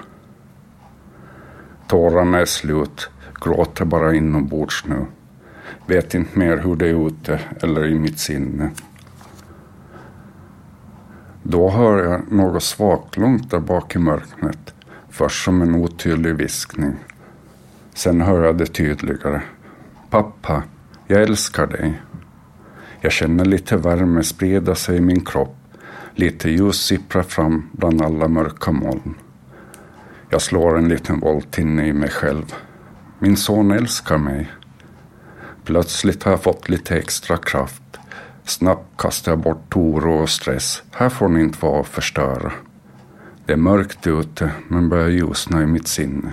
Tårarna 1.86 2.38
är 2.38 2.44
slut. 2.44 3.10
Gråter 3.40 3.84
bara 3.84 4.14
inombords 4.14 4.84
nu. 4.86 5.06
Vet 5.86 6.14
inte 6.14 6.38
mer 6.38 6.56
hur 6.56 6.76
det 6.76 6.88
är 6.88 7.06
ute 7.06 7.40
eller 7.60 7.86
i 7.86 7.94
mitt 7.94 8.18
sinne. 8.18 8.70
Då 11.42 11.70
hör 11.70 12.04
jag 12.04 12.32
något 12.32 12.62
svaklångt 12.62 13.50
där 13.50 13.60
bak 13.60 13.96
i 13.96 13.98
mörkret. 13.98 14.74
Först 15.10 15.44
som 15.44 15.62
en 15.62 15.74
otydlig 15.74 16.34
viskning. 16.34 16.96
Sen 17.94 18.20
hör 18.20 18.44
jag 18.44 18.58
det 18.58 18.66
tydligare. 18.66 19.42
Pappa, 20.10 20.62
jag 21.06 21.22
älskar 21.22 21.66
dig. 21.66 22.02
Jag 23.00 23.12
känner 23.12 23.44
lite 23.44 23.76
värme 23.76 24.22
sprida 24.22 24.74
sig 24.74 24.96
i 24.96 25.00
min 25.00 25.24
kropp. 25.24 25.56
Lite 26.14 26.50
ljus 26.50 26.86
sipprar 26.86 27.22
fram 27.22 27.70
bland 27.72 28.02
alla 28.02 28.28
mörka 28.28 28.72
moln. 28.72 29.14
Jag 30.30 30.42
slår 30.42 30.78
en 30.78 30.88
liten 30.88 31.20
volt 31.20 31.58
inne 31.58 31.86
i 31.86 31.92
mig 31.92 32.10
själv. 32.10 32.54
Min 33.18 33.36
son 33.36 33.70
älskar 33.70 34.18
mig. 34.18 34.50
Plötsligt 35.64 36.22
har 36.22 36.30
jag 36.30 36.42
fått 36.42 36.68
lite 36.68 36.96
extra 36.96 37.36
kraft. 37.36 37.82
Snabbt 38.44 38.96
kastar 38.96 39.32
jag 39.32 39.38
bort 39.38 39.76
oro 39.76 40.22
och 40.22 40.30
stress. 40.30 40.82
Här 40.90 41.08
får 41.08 41.28
ni 41.28 41.40
inte 41.40 41.58
vara 41.66 41.80
och 41.80 41.86
förstöra. 41.86 42.52
Det 43.46 43.52
är 43.52 43.56
mörkt 43.56 44.06
ute, 44.06 44.50
men 44.68 44.88
börjar 44.88 45.08
ljusna 45.08 45.62
i 45.62 45.66
mitt 45.66 45.88
sinne. 45.88 46.32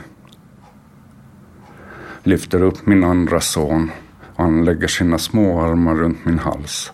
Lyfter 2.23 2.61
upp 2.61 2.85
min 2.85 3.03
andra 3.03 3.41
son 3.41 3.91
han 4.35 4.65
lägger 4.65 4.87
sina 4.87 5.17
små 5.17 5.61
armar 5.61 5.95
runt 5.95 6.25
min 6.25 6.39
hals. 6.39 6.93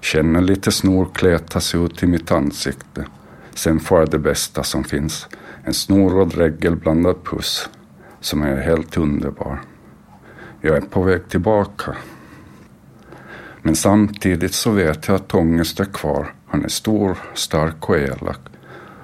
Känner 0.00 0.40
lite 0.40 0.72
snor 0.72 1.08
kletas 1.14 1.74
ut 1.74 2.02
i 2.02 2.06
mitt 2.06 2.30
ansikte. 2.30 3.06
Sen 3.54 3.80
får 3.80 3.98
jag 3.98 4.10
det 4.10 4.18
bästa 4.18 4.62
som 4.62 4.84
finns. 4.84 5.26
En 5.64 5.74
snor 5.74 6.18
och 6.18 6.34
regelblandad 6.34 7.24
puss 7.24 7.68
som 8.20 8.42
är 8.42 8.56
helt 8.56 8.96
underbar. 8.96 9.60
Jag 10.60 10.76
är 10.76 10.80
på 10.80 11.02
väg 11.02 11.28
tillbaka. 11.28 11.96
Men 13.62 13.76
samtidigt 13.76 14.54
så 14.54 14.70
vet 14.70 15.08
jag 15.08 15.14
att 15.14 15.34
ångest 15.34 15.80
är 15.80 15.84
kvar. 15.84 16.34
Han 16.46 16.64
är 16.64 16.68
stor, 16.68 17.18
stark 17.34 17.88
och 17.88 17.98
elak. 17.98 18.40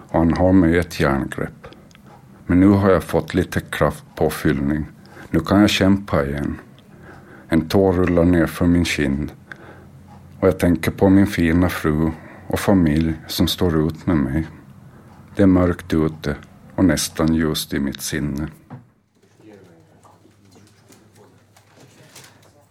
Och 0.08 0.18
han 0.18 0.32
har 0.32 0.52
mig 0.52 0.74
i 0.74 0.78
ett 0.78 1.00
järngrepp. 1.00 1.66
Men 2.46 2.60
nu 2.60 2.68
har 2.68 2.90
jag 2.90 3.04
fått 3.04 3.34
lite 3.34 3.60
kraftpåfyllning. 3.60 4.86
Nu 5.30 5.40
kan 5.40 5.60
jag 5.60 5.70
kämpa 5.70 6.24
igen. 6.24 6.60
En 7.48 7.68
tår 7.68 7.92
rullar 7.92 8.24
ner 8.24 8.46
för 8.46 8.66
min 8.66 8.84
kind. 8.84 9.32
Och 10.44 10.48
jag 10.48 10.58
tänker 10.58 10.90
på 10.90 11.08
min 11.08 11.26
fina 11.26 11.68
fru 11.68 12.10
och 12.48 12.60
familj 12.60 13.14
som 13.26 13.48
står 13.48 13.88
ut 13.88 14.06
med 14.06 14.16
mig. 14.16 14.46
Det 15.36 15.42
är 15.42 15.46
mörkt 15.46 15.94
ute 15.94 16.36
och 16.74 16.84
nästan 16.84 17.34
ljust 17.34 17.74
i 17.74 17.78
mitt 17.78 18.02
sinne. 18.02 18.48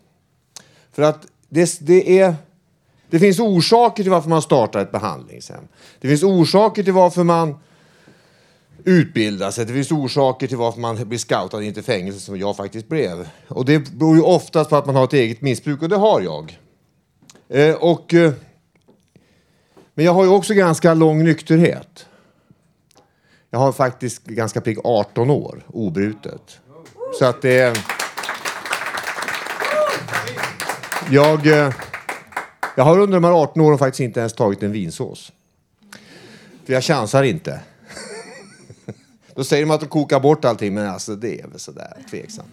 För 0.93 1.03
att 1.03 1.27
det, 1.49 1.79
det 1.81 2.21
är 2.21 2.35
det 3.11 3.19
finns 3.19 3.41
orsaker 3.41 4.03
till 4.03 4.13
varför 4.13 4.29
man 4.29 4.43
startar 4.43 4.81
ett 4.81 4.93
behandlingshem. 4.93 5.65
Det 6.01 6.09
finns 6.09 6.23
orsaker 6.23 6.83
till 6.83 6.93
varför 6.93 7.25
man 7.25 7.59
utbildar 8.85 9.51
sig. 9.51 9.67
Det 9.67 9.73
finns 9.73 9.93
orsaker 9.93 10.47
till 10.47 10.57
varför 10.57 10.81
man 10.81 11.09
blir 11.09 11.19
scoutad 11.19 11.63
in 11.63 11.75
till 11.75 11.83
fängelse 11.83 12.21
som 12.21 12.39
jag 12.39 12.57
faktiskt 12.57 12.89
blev. 12.89 13.29
Och 13.49 13.65
det 13.65 13.79
beror 13.79 14.17
ju 14.17 14.23
oftast 14.23 14.71
på 14.71 14.77
att 14.77 14.87
man 14.87 14.97
har 14.97 15.05
ett 15.05 15.13
eget 15.13 15.41
missbruk 15.41 15.83
och 15.83 15.89
det 15.89 15.97
har 15.97 16.21
jag. 16.21 16.59
Eh, 17.49 17.75
och, 17.75 18.15
eh, 18.15 18.33
men 19.95 20.05
jag 20.05 20.15
har 20.15 20.25
ju 20.25 20.31
också 20.31 20.55
ganska 20.55 20.95
lång 20.95 21.25
nykterhet. 21.25 22.07
Jag 23.51 23.59
har 23.59 23.73
faktiskt 23.73 24.25
ganska 24.25 24.61
prick 24.61 24.79
18 24.85 25.31
år 25.31 25.63
obrutet. 25.67 26.61
Så 27.19 27.25
att 27.25 27.43
det... 27.43 27.79
Jag... 31.11 31.47
Eh, 31.47 31.73
jag 32.77 32.85
har 32.85 32.99
under 32.99 33.17
de 33.17 33.25
här 33.25 33.33
18 33.33 33.63
åren 33.63 33.79
faktiskt 33.79 34.01
inte 34.01 34.21
ens 34.21 34.33
tagit 34.33 34.63
en 34.63 34.73
vinsås. 34.73 35.33
För 36.67 36.73
jag 36.73 36.85
chansar 36.85 37.23
inte. 37.23 37.61
Då 39.35 39.45
säger 39.45 39.67
de 39.67 39.71
att 39.71 39.81
de 39.81 39.87
kokar 39.87 40.21
bort 40.21 40.45
allting, 40.45 40.75
men 40.75 40.89
alltså 40.89 41.17
det 41.17 41.41
är 41.41 41.47
väl 41.47 41.59
sådär 41.59 41.97
tveksamt. 42.11 42.49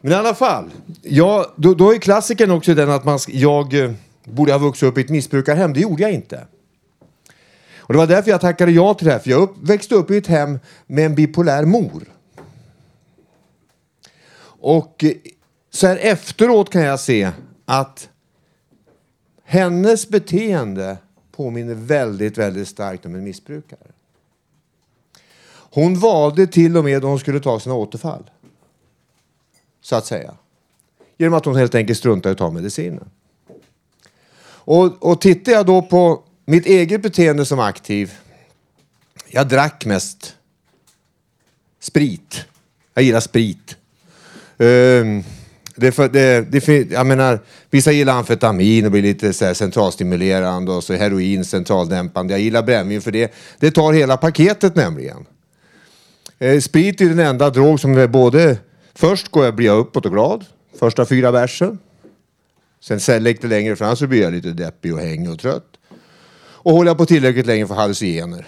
Men 0.00 0.12
i 0.12 0.14
alla 0.14 0.34
fall, 0.34 0.70
ja, 1.02 1.54
då, 1.56 1.74
då 1.74 1.94
är 1.94 1.98
klassikern 1.98 2.50
också 2.50 2.74
den 2.74 2.90
att 2.90 3.04
man, 3.04 3.18
jag 3.28 3.84
eh, 3.84 3.92
borde 4.24 4.52
ha 4.52 4.58
vuxit 4.58 4.88
upp 4.88 4.98
i 4.98 5.00
ett 5.00 5.08
missbrukarhem. 5.08 5.72
Det 5.72 5.80
gjorde 5.80 6.02
jag 6.02 6.12
inte. 6.12 6.46
Och 7.86 7.92
det 7.92 7.98
var 7.98 8.06
därför 8.06 8.30
jag 8.30 8.40
tackade 8.40 8.72
ja 8.72 8.94
till 8.94 9.06
det 9.06 9.12
här, 9.12 9.18
för 9.18 9.30
jag 9.30 9.42
upp, 9.42 9.54
växte 9.62 9.94
upp 9.94 10.10
i 10.10 10.16
ett 10.16 10.26
hem 10.26 10.58
med 10.86 11.06
en 11.06 11.14
bipolär 11.14 11.64
mor. 11.64 12.02
Och 14.60 15.04
eh, 15.04 15.12
så 15.70 15.86
här 15.86 15.96
efteråt 15.96 16.70
kan 16.70 16.82
jag 16.82 17.00
se 17.00 17.30
att 17.64 18.08
hennes 19.44 20.08
beteende 20.08 20.96
påminner 21.32 21.74
väldigt, 21.74 22.38
väldigt 22.38 22.68
starkt 22.68 23.06
om 23.06 23.14
en 23.14 23.24
missbrukare. 23.24 23.80
Hon 25.76 25.98
valde 25.98 26.46
till 26.46 26.76
och 26.76 26.84
med 26.84 27.02
då 27.02 27.08
hon 27.08 27.18
skulle 27.18 27.40
ta 27.40 27.60
sina 27.60 27.74
återfall. 27.74 28.30
Så 29.80 29.96
att 29.96 30.06
säga. 30.06 30.34
Genom 31.18 31.34
att 31.34 31.44
hon 31.44 31.56
helt 31.56 31.74
enkelt 31.74 31.98
struntade 31.98 32.28
i 32.28 32.32
att 32.32 32.38
ta 32.38 32.50
medicinen. 32.50 33.10
Och, 34.48 35.10
och 35.10 35.20
tittar 35.20 35.52
jag 35.52 35.66
då 35.66 35.82
på 35.82 36.22
mitt 36.46 36.66
eget 36.66 37.02
beteende 37.02 37.44
som 37.44 37.60
aktiv. 37.60 38.12
Jag 39.28 39.48
drack 39.48 39.84
mest 39.84 40.34
sprit. 41.80 42.44
Jag 42.94 43.04
gillar 43.04 43.20
sprit. 43.20 43.76
Um, 44.56 45.24
det, 45.74 45.92
för, 45.92 46.08
det, 46.08 46.40
det, 46.40 46.90
jag 46.90 47.06
menar, 47.06 47.40
vissa 47.70 47.92
gillar 47.92 48.14
amfetamin 48.14 48.84
och 48.84 48.90
blir 48.90 49.02
lite 49.02 49.32
så 49.32 49.44
här 49.44 49.54
centralstimulerande 49.54 50.72
och 50.72 50.84
så 50.84 50.94
heroin 50.94 51.44
centraldämpande. 51.44 52.34
Jag 52.34 52.40
gillar 52.40 52.62
brännvin 52.62 53.02
för 53.02 53.10
det, 53.10 53.34
det 53.58 53.70
tar 53.70 53.92
hela 53.92 54.16
paketet 54.16 54.76
nämligen. 54.76 55.26
Eh, 56.38 56.60
sprit 56.60 57.00
är 57.00 57.08
den 57.08 57.18
enda 57.18 57.50
drog 57.50 57.80
som 57.80 57.98
är 57.98 58.06
både... 58.06 58.58
Först 58.94 59.28
går 59.28 59.44
jag, 59.44 59.54
blir 59.54 59.66
jag 59.66 59.78
uppåt 59.78 60.06
och 60.06 60.12
glad. 60.12 60.44
Första 60.78 61.06
fyra 61.06 61.30
versen. 61.30 61.78
Sen, 62.80 63.00
sen 63.00 63.22
lite 63.22 63.46
längre 63.46 63.76
fram 63.76 63.96
så 63.96 64.06
blir 64.06 64.22
jag 64.22 64.32
lite 64.32 64.50
deppig 64.50 64.94
och 64.94 65.00
hängig 65.00 65.30
och 65.30 65.38
trött. 65.38 65.75
Och 66.66 66.72
håller 66.72 66.90
jag 66.90 66.98
på 66.98 67.06
tillräckligt 67.06 67.46
länge 67.46 67.66
för 67.66 67.74
hallucinogener. 67.74 68.46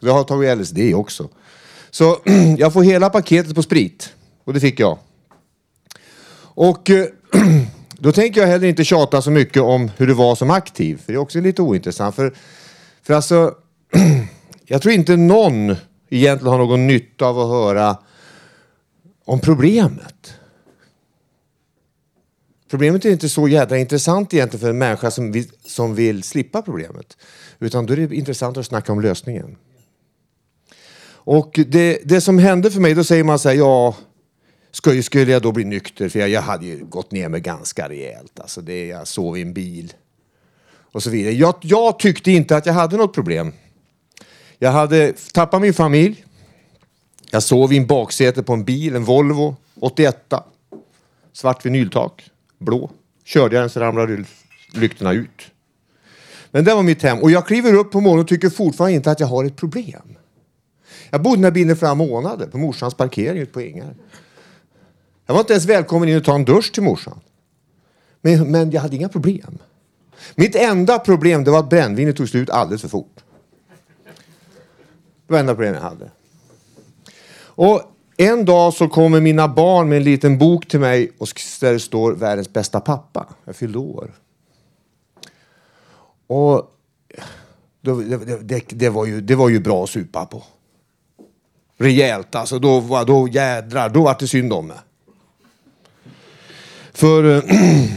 Jag 0.00 0.12
har 0.12 0.24
tagit 0.24 0.58
LSD 0.58 0.78
också. 0.94 1.28
Så 1.90 2.18
jag 2.58 2.72
får 2.72 2.82
hela 2.82 3.10
paketet 3.10 3.54
på 3.54 3.62
sprit. 3.62 4.12
Och 4.44 4.54
det 4.54 4.60
fick 4.60 4.80
jag. 4.80 4.98
Och 6.38 6.90
då 7.98 8.12
tänker 8.12 8.40
jag 8.40 8.48
heller 8.48 8.68
inte 8.68 8.84
tjata 8.84 9.22
så 9.22 9.30
mycket 9.30 9.62
om 9.62 9.90
hur 9.96 10.06
det 10.06 10.14
var 10.14 10.34
som 10.34 10.50
aktiv. 10.50 11.02
För 11.04 11.12
det 11.12 11.16
är 11.16 11.20
också 11.20 11.40
lite 11.40 11.62
ointressant. 11.62 12.14
För, 12.14 12.34
för 13.02 13.14
alltså, 13.14 13.54
jag 14.66 14.82
tror 14.82 14.94
inte 14.94 15.16
någon 15.16 15.76
egentligen 16.10 16.52
har 16.52 16.58
någon 16.58 16.86
nytta 16.86 17.26
av 17.26 17.38
att 17.38 17.48
höra 17.48 17.96
om 19.24 19.40
problemet. 19.40 20.34
Problemet 22.68 23.04
är 23.04 23.10
inte 23.10 23.28
så 23.28 23.48
jädra 23.48 23.78
intressant 23.78 24.34
egentligen 24.34 24.60
för 24.60 24.70
en 24.70 24.78
människa 24.78 25.10
som 25.10 25.32
vill, 25.32 25.50
som 25.64 25.94
vill 25.94 26.22
slippa 26.22 26.62
problemet. 26.62 27.16
Utan 27.58 27.86
då 27.86 27.92
är 27.92 27.96
det 27.96 28.14
intressant 28.14 28.56
att 28.56 28.66
snacka 28.66 28.92
om 28.92 29.00
lösningen. 29.00 29.56
Och 31.08 31.60
det, 31.68 32.00
det 32.04 32.20
som 32.20 32.38
hände 32.38 32.70
för 32.70 32.80
mig, 32.80 32.94
då 32.94 33.04
säger 33.04 33.24
man 33.24 33.38
så 33.38 33.48
här, 33.48 33.56
ja, 33.56 33.96
skulle, 34.70 35.02
skulle 35.02 35.32
jag 35.32 35.42
då 35.42 35.52
bli 35.52 35.64
nykter? 35.64 36.08
För 36.08 36.18
jag, 36.18 36.28
jag 36.28 36.42
hade 36.42 36.66
ju 36.66 36.84
gått 36.84 37.10
ner 37.10 37.28
mig 37.28 37.40
ganska 37.40 37.88
rejält. 37.88 38.40
Alltså 38.40 38.60
det, 38.60 38.86
jag 38.86 39.08
sov 39.08 39.38
i 39.38 39.42
en 39.42 39.52
bil. 39.52 39.92
Och 40.92 41.02
så 41.02 41.10
vidare. 41.10 41.34
Jag, 41.34 41.54
jag 41.60 41.98
tyckte 41.98 42.30
inte 42.30 42.56
att 42.56 42.66
jag 42.66 42.72
hade 42.72 42.96
något 42.96 43.14
problem. 43.14 43.52
Jag 44.58 44.72
hade 44.72 45.12
tappat 45.32 45.62
min 45.62 45.74
familj. 45.74 46.24
Jag 47.30 47.42
sov 47.42 47.72
i 47.72 47.76
en 47.76 47.86
baksäte 47.86 48.42
på 48.42 48.52
en 48.52 48.64
bil, 48.64 48.96
en 48.96 49.04
Volvo 49.04 49.56
81. 49.80 50.32
Svart 51.32 51.66
vinyltak, 51.66 52.30
blå. 52.58 52.90
Körde 53.24 53.54
jag 53.54 53.62
den 53.62 53.70
så 53.70 53.80
ramlade 53.80 54.24
lyktorna 54.74 55.12
ut. 55.12 55.50
Men 56.50 56.64
det 56.64 56.74
var 56.74 56.82
mitt 56.82 57.02
hem. 57.02 57.18
Och 57.18 57.30
jag 57.30 57.46
kliver 57.46 57.74
upp 57.74 57.90
på 57.90 58.00
morgonen 58.00 58.22
och 58.22 58.28
tycker 58.28 58.50
fortfarande 58.50 58.94
inte 58.94 59.10
att 59.10 59.20
jag 59.20 59.26
har 59.26 59.44
ett 59.44 59.56
problem. 59.56 60.16
Jag 61.10 61.22
bodde 61.22 61.40
när 61.40 61.50
bilen 61.50 61.76
flera 61.76 61.94
månader 61.94 62.46
på 62.46 62.58
morsans 62.58 62.94
parkering 62.94 63.42
ute 63.42 63.52
på 63.52 63.60
Ingar. 63.60 63.94
Jag 65.26 65.34
var 65.34 65.40
inte 65.40 65.52
ens 65.52 65.64
välkommen 65.64 66.08
in 66.08 66.16
och 66.16 66.24
ta 66.24 66.34
en 66.34 66.44
dusch 66.44 66.72
till 66.72 66.82
morsan. 66.82 67.20
Men, 68.20 68.50
men 68.50 68.70
jag 68.70 68.80
hade 68.80 68.96
inga 68.96 69.08
problem. 69.08 69.58
Mitt 70.34 70.56
enda 70.56 70.98
problem 70.98 71.44
det 71.44 71.50
var 71.50 71.58
att 71.58 71.70
brännvinet 71.70 72.16
tog 72.16 72.28
slut 72.28 72.50
alldeles 72.50 72.82
för 72.82 72.88
fort. 72.88 73.24
Det 75.26 75.32
var 75.32 75.38
enda 75.38 75.54
problemet 75.54 75.82
jag 75.82 75.88
hade. 75.88 76.10
Och 77.38 77.95
en 78.16 78.44
dag 78.44 78.74
så 78.74 78.88
kommer 78.88 79.20
mina 79.20 79.48
barn 79.48 79.88
med 79.88 79.96
en 79.96 80.04
liten 80.04 80.38
bok 80.38 80.68
till 80.68 80.80
mig 80.80 81.12
och 81.18 81.28
där 81.60 81.72
det 81.72 81.80
står 81.80 82.12
världens 82.12 82.52
bästa 82.52 82.80
pappa. 82.80 83.26
Jag 83.44 83.56
fyllde 83.56 83.78
år. 83.78 84.14
Och 86.26 86.70
det, 87.80 88.18
det, 88.18 88.36
det, 88.42 88.64
det, 88.68 88.88
var 88.88 89.06
ju, 89.06 89.20
det 89.20 89.34
var 89.34 89.48
ju 89.48 89.60
bra 89.60 89.84
att 89.84 89.90
supa 89.90 90.26
på. 90.26 90.44
Rejält 91.78 92.34
alltså. 92.34 92.58
Då, 92.58 93.04
då 93.06 93.28
jädrar, 93.28 93.88
då 93.88 94.02
var 94.02 94.16
det 94.18 94.28
synd 94.28 94.52
om 94.52 94.66
mig. 94.66 94.76
För 96.92 97.36
eh, 97.36 97.42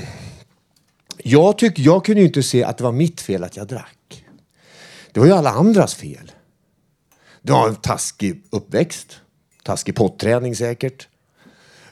jag, 1.18 1.58
tyck, 1.58 1.80
jag 1.80 2.06
kunde 2.06 2.22
ju 2.22 2.28
inte 2.28 2.44
se 2.44 2.64
att 2.64 2.78
det 2.78 2.84
var 2.84 2.92
mitt 2.92 3.22
fel 3.22 3.44
att 3.44 3.58
jag 3.58 3.68
drack. 3.68 4.26
Det 5.12 5.20
var 5.20 5.28
ju 5.28 5.34
alla 5.34 5.50
andras 5.50 5.96
fel. 5.96 6.32
Det 7.42 7.52
var 7.52 7.68
en 7.68 7.76
taskig 7.76 8.44
uppväxt. 8.50 9.22
Taskig 9.70 9.96
potträning 9.96 10.56
säkert. 10.56 11.08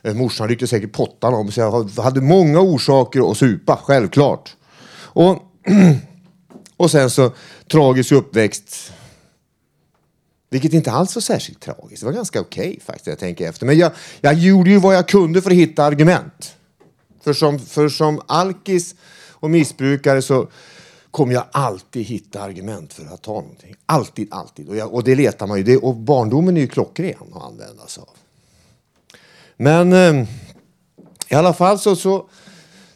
Eh, 0.01 0.13
morsan 0.13 0.49
ryckte 0.49 0.67
säkert 0.67 0.91
pottan 0.91 1.33
om 1.33 1.51
så 1.51 1.59
jag 1.59 1.89
hade 1.89 2.21
många 2.21 2.59
orsaker 2.59 3.31
att 3.31 3.37
supa, 3.37 3.79
självklart. 3.83 4.55
Och, 4.95 5.43
och 6.77 6.91
sen 6.91 7.09
så 7.09 7.31
tragisk 7.71 8.11
uppväxt. 8.11 8.93
Vilket 10.49 10.73
inte 10.73 10.91
alls 10.91 11.15
var 11.15 11.21
särskilt 11.21 11.59
tragiskt. 11.59 12.01
Det 12.01 12.05
var 12.05 12.13
ganska 12.13 12.41
okej 12.41 12.69
okay, 12.69 12.79
faktiskt, 12.79 13.07
jag 13.07 13.19
tänker 13.19 13.49
efter. 13.49 13.65
Men 13.65 13.77
jag, 13.77 13.91
jag 14.21 14.33
gjorde 14.33 14.69
ju 14.69 14.77
vad 14.77 14.95
jag 14.95 15.07
kunde 15.07 15.41
för 15.41 15.51
att 15.51 15.57
hitta 15.57 15.83
argument. 15.83 16.55
För 17.23 17.33
som, 17.33 17.59
för 17.59 17.89
som 17.89 18.21
alkis 18.27 18.95
och 19.29 19.49
missbrukare 19.49 20.21
så 20.21 20.47
kommer 21.17 21.33
jag 21.33 21.43
alltid 21.51 22.05
hitta 22.05 22.41
argument 22.41 22.93
för 22.93 23.05
att 23.05 23.21
ta 23.21 23.31
någonting. 23.31 23.75
Alltid, 23.85 24.33
alltid. 24.33 24.69
Och, 24.69 24.75
jag, 24.75 24.93
och 24.93 25.03
det 25.03 25.15
letar 25.15 25.47
man 25.47 25.57
ju. 25.57 25.63
Det, 25.63 25.77
och 25.77 25.95
barndomen 25.95 26.57
är 26.57 26.61
ju 26.61 26.67
klockren 26.67 27.33
att 27.33 27.43
använda 27.43 27.87
sig 27.87 28.01
av. 28.01 28.09
Men 29.55 29.93
eh, 29.93 30.27
i 31.29 31.35
alla 31.35 31.53
fall 31.53 31.79
så, 31.79 31.95
så 31.95 32.29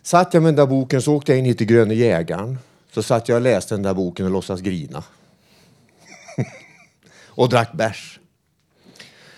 satt 0.02 0.34
jag 0.34 0.44
med 0.44 0.48
den 0.48 0.56
där 0.56 0.66
boken, 0.66 1.02
så 1.02 1.16
åkte 1.16 1.32
jag 1.32 1.40
in 1.40 1.46
hit 1.46 1.58
till 1.58 1.68
Gröne 1.68 1.94
Jägaren. 1.94 2.60
Så 2.92 3.04
satt 3.04 3.30
jag 3.30 3.36
och 3.36 3.42
läste 3.42 3.74
den 3.76 3.84
där 3.84 3.94
boken 3.94 4.26
och 4.26 4.32
låtsas 4.32 4.62
grina. 4.62 5.04
och 7.28 7.50
drack 7.50 7.74
bärs. 7.74 8.20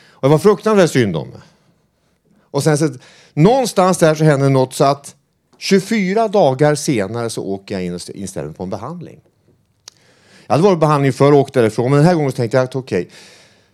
Och 0.09 0.27
det 0.27 0.31
var 0.31 0.39
fruktansvärt 0.39 0.91
synd 0.91 1.15
om 1.15 1.29
mig. 1.29 1.41
Och 2.41 2.63
sen 2.63 2.77
så, 2.77 2.89
någonstans 3.33 3.97
där 3.97 4.15
så 4.15 4.23
hände 4.23 4.49
något 4.49 4.73
så 4.73 4.83
att 4.83 5.15
24 5.63 6.27
dagar 6.27 6.75
senare 6.75 7.29
så 7.29 7.43
åker 7.43 7.75
jag 7.75 7.85
in 7.85 7.93
och 7.93 8.09
inställer 8.09 8.47
mig 8.47 8.55
på 8.55 8.63
en 8.63 8.69
behandling. 8.69 9.19
Jag 10.47 10.53
hade 10.53 10.63
varit 10.63 10.75
på 10.75 10.79
behandling 10.79 11.13
förr 11.13 11.31
och 11.31 11.39
åkt 11.39 11.53
därifrån 11.53 11.91
men 11.91 11.97
den 11.97 12.07
här 12.07 12.15
gången 12.15 12.31
så 12.31 12.35
tänkte 12.35 12.57
jag 12.57 12.63
att 12.63 12.75
okej. 12.75 13.01
Okay. 13.01 13.11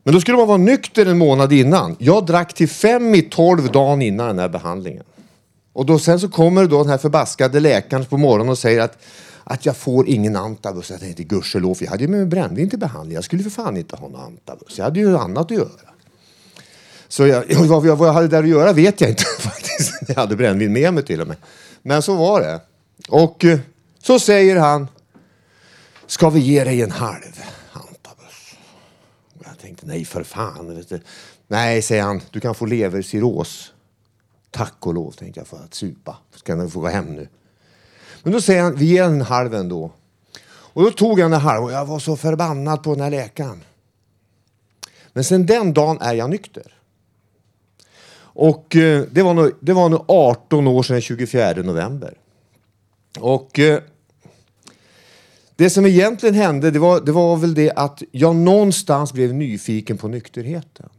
Men 0.04 0.14
då 0.14 0.22
skulle 0.22 0.38
man 0.38 0.48
vara 0.48 0.58
nykter 0.58 1.06
en 1.06 1.18
månad 1.18 1.54
innan. 1.54 1.96
Jag 2.00 2.26
drack 2.26 2.54
till 2.54 2.70
fem 2.70 3.16
i 3.16 3.22
tolv 3.22 3.72
dagen 3.72 4.02
innan 4.02 4.28
den 4.28 4.40
här 4.40 4.50
behandlingen. 4.50 5.04
Och 5.74 5.86
då, 5.86 6.00
sen 6.00 6.20
så 6.20 6.30
kommer 6.30 6.66
då 6.66 6.78
den 6.78 6.90
här 6.90 6.98
förbaskade 6.98 7.60
läkaren 7.60 8.06
på 8.06 8.18
morgonen 8.18 8.50
och 8.50 8.58
säger 8.58 8.82
att, 8.82 8.98
att 9.44 9.66
jag 9.66 9.78
får 9.78 10.10
ingen 10.10 10.36
antabus. 10.36 10.90
Jag 10.90 11.00
tänkte 11.00 11.24
gudskelov, 11.24 11.78
jag 11.82 11.90
hade 11.90 12.04
ju 12.04 12.10
med 12.10 12.20
mig 12.20 12.28
brännvin 12.28 12.70
till 12.70 12.80
behandling. 12.80 13.16
Jag 13.16 13.24
skulle 13.24 13.44
för 13.44 13.50
fan 13.50 13.78
inte 13.78 13.96
ha 13.96 14.10
någon 14.10 14.22
antabus. 14.22 14.78
Jag 14.78 14.86
hade 14.86 15.00
ju 15.00 15.18
annat 15.18 15.52
att 15.52 15.58
göra. 15.58 15.90
Så 17.08 17.28
jag, 17.28 17.44
vad, 17.68 17.86
jag, 17.86 17.96
vad 17.96 18.08
jag 18.08 18.14
hade 18.14 18.28
där 18.28 18.44
att 18.44 18.50
göra 18.50 18.74
vet 18.74 19.02
jag 19.02 19.10
inte 19.10 19.24
faktiskt. 19.40 19.94
Jag 20.08 20.16
hade 20.16 20.36
brännvin 20.36 20.74
med 20.74 20.94
mig 20.94 21.06
till 21.06 21.22
och 21.22 21.28
med. 21.28 21.38
Men 21.82 22.02
så 22.02 22.16
var 22.16 22.42
det. 22.42 22.62
Och 23.10 23.46
eh, 23.46 23.60
så 24.00 24.20
säger 24.20 24.56
han, 24.56 24.88
ska 26.08 26.30
vi 26.30 26.40
ge 26.40 26.64
dig 26.64 26.82
en 26.82 26.92
halv 26.92 27.40
antabus? 27.74 28.56
Jag 29.46 29.60
tänkte, 29.60 29.86
nej 29.86 30.06
för 30.06 30.24
fan. 30.24 30.84
Nej, 31.48 31.82
säger 31.82 32.04
han, 32.04 32.22
du 32.32 32.40
kan 32.40 32.56
få 32.56 32.66
levercirros. 32.66 33.74
Tack 34.52 34.88
och 34.88 34.94
lov, 34.94 35.12
tänkte 35.12 35.40
jag, 35.40 35.48
för 35.48 35.58
att 35.58 35.74
supa. 35.74 36.18
Ska 36.36 36.58
jag 36.58 36.72
få 36.72 36.80
gå 36.80 36.88
hem 36.88 37.16
nu. 37.16 37.28
Men 38.24 38.34
då 38.34 38.42
säger 38.42 38.62
han, 38.62 38.76
vi 38.76 38.86
ger 38.86 39.04
en 39.04 39.22
halv 39.22 39.54
ändå. 39.54 39.92
Och 40.48 40.84
då 40.84 40.92
tog 40.92 41.20
han 41.20 41.34
en 41.34 41.40
halv 41.40 41.64
och 41.64 41.72
jag 41.72 41.86
var 41.86 42.00
så 42.00 42.18
förbannad 42.18 42.84
på 42.84 42.94
den 42.94 43.04
här 43.04 43.10
läkaren. 43.10 43.64
Men 45.14 45.24
sen 45.24 45.46
den 45.46 45.74
dagen 45.74 45.98
är 46.02 46.14
jag 46.14 46.30
nykter. 46.30 46.79
Och 48.42 48.76
eh, 48.76 49.04
det, 49.12 49.24
var 49.24 49.34
nu 49.34 49.56
det 49.60 49.74
var 49.74 49.90
nu 49.90 49.98
18 50.08 50.68
år 50.68 50.84
sedan 50.84 51.02
24 51.02 51.54
november. 51.54 52.14
Och 53.20 53.60
eh, 53.60 53.82
det 55.56 55.70
som 55.70 55.86
egentligen 55.86 56.36
hände 56.36 56.72
det 56.72 56.80
var, 56.80 57.02
det 57.02 57.12
var 57.12 57.38
väl 57.38 57.54
det 57.54 57.72
att 57.72 58.04
jag 58.12 58.36
någonstans 58.36 59.14
blev 59.14 59.34
nyfiken 59.34 59.98
på 59.98 60.08
nykterheten. 60.08 60.90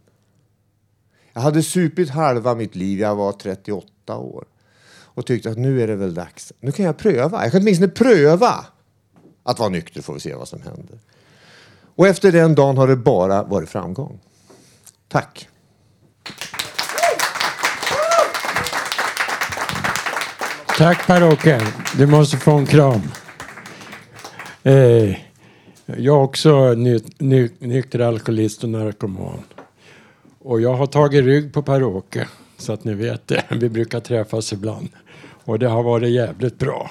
Jag 1.33 1.41
hade 1.41 1.63
supit 1.63 2.11
halva 2.11 2.55
mitt 2.55 2.75
liv, 2.75 3.01
jag 3.01 3.17
var 3.17 3.33
38 3.33 4.17
år. 4.17 4.45
Och 4.91 5.27
tyckte 5.27 5.51
att 5.51 5.59
nu 5.59 5.83
är 5.83 5.87
det 5.87 5.97
väl 5.97 6.15
dags. 6.15 6.53
Nu 6.61 6.73
kan 6.73 6.87
jag 6.87 6.99
pröva. 6.99 7.43
Jag 7.43 7.53
kan 7.53 7.61
åtminstone 7.61 7.89
pröva 7.89 8.67
att 9.43 9.59
vara 9.59 9.69
nykter 9.69 10.03
får 10.03 10.15
vi 10.15 10.21
se 10.21 10.35
vad 10.35 10.49
som 10.49 10.63
händer. 10.63 10.99
Och 11.97 12.07
efter 12.07 12.33
den 12.33 12.55
dagen 12.55 12.77
har 12.77 12.89
det 12.89 12.97
bara 12.97 13.43
varit 13.43 13.69
framgång. 13.69 14.21
Tack. 15.09 15.50
Tack 20.81 21.07
Per-Åke. 21.07 21.61
Du 21.99 22.07
måste 22.07 22.37
få 22.37 22.51
en 22.53 22.67
kram. 22.67 23.03
Eh, 24.63 25.17
jag 25.87 26.07
är 26.07 26.11
också 26.11 26.75
ny, 26.75 27.01
ny, 27.19 27.49
nykter 27.59 27.99
alkoholist 27.99 28.65
och 28.65 28.71
narkoman. 28.71 29.43
Och 30.39 30.61
jag 30.61 30.75
har 30.75 30.87
tagit 30.87 31.25
rygg 31.25 31.53
på 31.53 31.63
Per-Åke. 31.63 32.29
Så 32.57 32.73
att 32.73 32.85
ni 32.85 32.95
vet 32.95 33.29
det. 33.29 33.45
Vi 33.51 33.69
brukar 33.69 34.01
träffas 34.01 34.53
ibland. 34.53 34.89
Och 35.45 35.59
det 35.59 35.69
har 35.69 35.83
varit 35.83 36.11
jävligt 36.11 36.59
bra. 36.59 36.91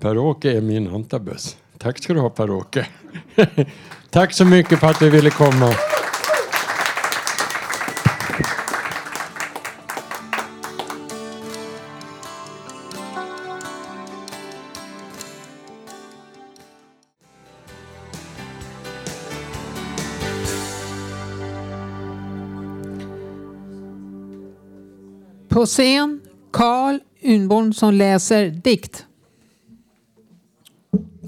Per-Åke 0.00 0.52
är 0.52 0.60
min 0.60 0.88
antabus. 0.88 1.56
Tack 1.78 2.02
ska 2.02 2.14
du 2.14 2.20
ha 2.20 2.30
Per-Åke. 2.30 2.86
Tack 4.10 4.32
så 4.32 4.44
mycket 4.44 4.80
för 4.80 4.86
att 4.86 4.98
du 4.98 5.10
ville 5.10 5.30
komma. 5.30 5.74
På 25.62 25.66
scen 25.66 26.20
Karl 26.50 26.98
Unborn 27.22 27.74
som 27.74 27.94
läser 27.94 28.50
dikt. 28.50 29.06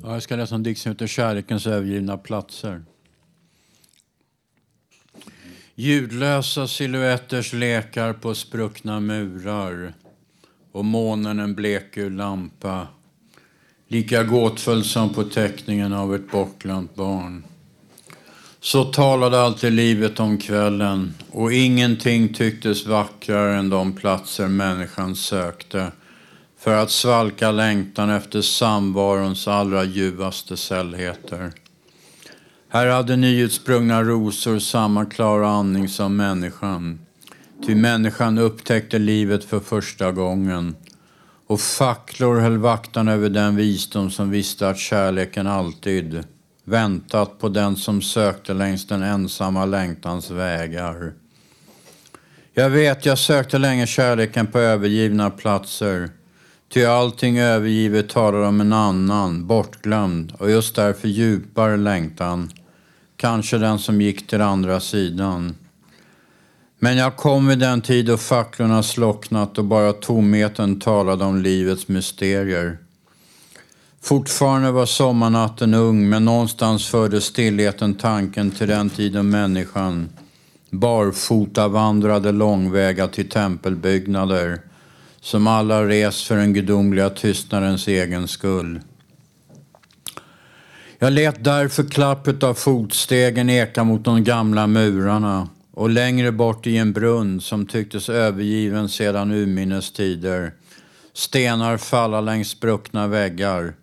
Ja, 0.02 0.12
jag 0.12 0.22
ska 0.22 0.36
läsa 0.36 0.54
en 0.54 0.62
dikt 0.62 0.80
som 0.80 0.92
heter 0.92 1.06
Kärlekens 1.06 1.66
övergivna 1.66 2.16
platser. 2.16 2.84
Ljudlösa 5.74 6.68
silhuetters 6.68 7.52
lekar 7.52 8.12
på 8.12 8.34
spruckna 8.34 9.00
murar 9.00 9.94
och 10.72 10.84
månen 10.84 11.40
en 11.40 11.54
blekgul 11.54 12.12
lampa 12.12 12.88
lika 13.88 14.24
gåtfull 14.24 14.84
som 14.84 15.14
på 15.14 15.24
teckningen 15.24 15.92
av 15.92 16.14
ett 16.14 16.30
bortglömt 16.30 16.94
barn. 16.94 17.44
Så 18.64 18.84
talade 18.84 19.40
alltid 19.40 19.72
livet 19.72 20.20
om 20.20 20.38
kvällen 20.38 21.14
och 21.30 21.52
ingenting 21.52 22.34
tycktes 22.34 22.86
vackrare 22.86 23.56
än 23.56 23.68
de 23.68 23.92
platser 23.92 24.48
människan 24.48 25.16
sökte 25.16 25.92
för 26.58 26.76
att 26.76 26.90
svalka 26.90 27.50
längtan 27.50 28.10
efter 28.10 28.40
samvarons 28.40 29.48
allra 29.48 29.84
ljuvaste 29.84 30.56
sällheter. 30.56 31.52
Här 32.68 32.86
hade 32.86 33.16
nyutsprungna 33.16 34.02
rosor 34.02 34.58
samma 34.58 35.04
klara 35.04 35.48
andning 35.48 35.88
som 35.88 36.16
människan. 36.16 36.98
Ty 37.66 37.74
människan 37.74 38.38
upptäckte 38.38 38.98
livet 38.98 39.44
för 39.44 39.60
första 39.60 40.12
gången. 40.12 40.76
Och 41.46 41.60
facklor 41.60 42.40
höll 42.40 42.58
vaktan 42.58 43.08
över 43.08 43.28
den 43.28 43.56
visdom 43.56 44.10
som 44.10 44.30
visste 44.30 44.68
att 44.68 44.78
kärleken 44.78 45.46
alltid 45.46 46.24
väntat 46.64 47.38
på 47.38 47.48
den 47.48 47.76
som 47.76 48.02
sökte 48.02 48.54
längs 48.54 48.86
den 48.86 49.02
ensamma 49.02 49.64
längtans 49.64 50.30
vägar. 50.30 51.12
Jag 52.52 52.70
vet, 52.70 53.06
jag 53.06 53.18
sökte 53.18 53.58
länge 53.58 53.86
kärleken 53.86 54.46
på 54.46 54.58
övergivna 54.58 55.30
platser. 55.30 56.10
Ty 56.72 56.84
allting 56.84 57.38
övergivet 57.38 58.08
talar 58.08 58.38
om 58.38 58.60
en 58.60 58.72
annan, 58.72 59.46
bortglömd 59.46 60.32
och 60.38 60.50
just 60.50 60.76
därför 60.76 61.08
djupare 61.08 61.76
längtan. 61.76 62.50
Kanske 63.16 63.58
den 63.58 63.78
som 63.78 64.00
gick 64.00 64.26
till 64.26 64.40
andra 64.40 64.80
sidan. 64.80 65.54
Men 66.78 66.96
jag 66.96 67.16
kom 67.16 67.46
vid 67.46 67.58
den 67.58 67.80
tid 67.80 68.06
då 68.06 68.16
facklorna 68.16 68.82
slocknat 68.82 69.58
och 69.58 69.64
bara 69.64 69.92
tomheten 69.92 70.80
talade 70.80 71.24
om 71.24 71.42
livets 71.42 71.88
mysterier. 71.88 72.78
Fortfarande 74.04 74.70
var 74.70 74.86
sommarnatten 74.86 75.74
ung, 75.74 76.08
men 76.08 76.24
någonstans 76.24 76.86
förde 76.86 77.20
stillheten 77.20 77.94
tanken 77.94 78.50
till 78.50 78.68
den 78.68 78.90
tiden 78.90 79.30
människan 79.30 80.08
barfota 80.70 81.68
vandrade 81.68 82.32
långväga 82.32 83.08
till 83.08 83.28
tempelbyggnader 83.28 84.60
som 85.20 85.46
alla 85.46 85.88
res 85.88 86.22
för 86.22 86.36
den 86.36 86.52
gudomliga 86.52 87.10
tystnadens 87.10 87.88
egen 87.88 88.28
skull. 88.28 88.80
Jag 90.98 91.12
lät 91.12 91.44
därför 91.44 91.82
klappet 91.82 92.42
av 92.42 92.54
fotstegen 92.54 93.50
eka 93.50 93.84
mot 93.84 94.04
de 94.04 94.24
gamla 94.24 94.66
murarna 94.66 95.48
och 95.72 95.90
längre 95.90 96.32
bort 96.32 96.66
i 96.66 96.76
en 96.76 96.92
brunn 96.92 97.40
som 97.40 97.66
tycktes 97.66 98.08
övergiven 98.08 98.88
sedan 98.88 99.30
urminnes 99.30 99.92
tider 99.92 100.52
stenar 101.14 101.76
falla 101.76 102.20
längs 102.20 102.48
spruckna 102.48 103.06
väggar 103.06 103.74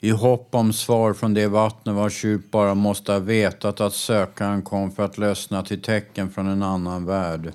i 0.00 0.10
hopp 0.10 0.54
om 0.54 0.72
svar 0.72 1.14
från 1.14 1.34
det 1.34 1.46
vattnet 1.46 1.94
vars 1.94 2.24
djup 2.24 2.50
bara 2.50 2.74
måste 2.74 3.12
ha 3.12 3.18
vetat 3.18 3.80
att 3.80 3.94
sökaren 3.94 4.62
kom 4.62 4.92
för 4.92 5.04
att 5.04 5.18
lösna 5.18 5.62
till 5.62 5.82
tecken 5.82 6.30
från 6.30 6.48
en 6.48 6.62
annan 6.62 7.06
värld. 7.06 7.52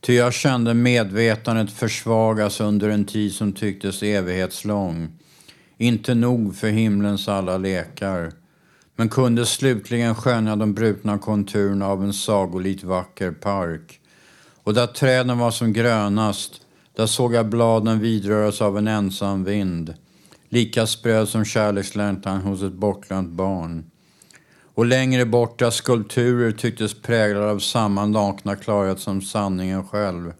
Ty 0.00 0.14
jag 0.14 0.34
kände 0.34 0.74
medvetandet 0.74 1.72
försvagas 1.72 2.60
under 2.60 2.88
en 2.88 3.04
tid 3.04 3.34
som 3.34 3.52
tycktes 3.52 4.02
evighetslång. 4.02 5.08
Inte 5.78 6.14
nog 6.14 6.56
för 6.56 6.68
himlens 6.68 7.28
alla 7.28 7.58
lekar, 7.58 8.32
men 8.96 9.08
kunde 9.08 9.46
slutligen 9.46 10.14
skönja 10.14 10.56
de 10.56 10.74
brutna 10.74 11.18
konturerna 11.18 11.86
av 11.86 12.04
en 12.04 12.12
sagolikt 12.12 12.84
vacker 12.84 13.30
park. 13.30 14.00
Och 14.62 14.74
där 14.74 14.86
träden 14.86 15.38
var 15.38 15.50
som 15.50 15.72
grönast, 15.72 16.60
där 16.96 17.06
såg 17.06 17.34
jag 17.34 17.48
bladen 17.48 18.00
vidröras 18.00 18.62
av 18.62 18.78
en 18.78 18.88
ensam 18.88 19.44
vind 19.44 19.94
lika 20.54 20.86
spröd 20.86 21.28
som 21.28 21.44
kärlekslängtan 21.44 22.40
hos 22.40 22.62
ett 22.62 22.72
bortglömt 22.72 23.30
barn. 23.30 23.84
Och 24.74 24.86
längre 24.86 25.26
borta 25.26 25.70
skulpturer 25.70 26.52
tycktes 26.52 27.02
präglade 27.02 27.50
av 27.50 27.58
samma 27.58 28.06
nakna 28.06 28.56
klarhet 28.56 29.00
som 29.00 29.22
sanningen 29.22 29.86
själv. 29.86 30.32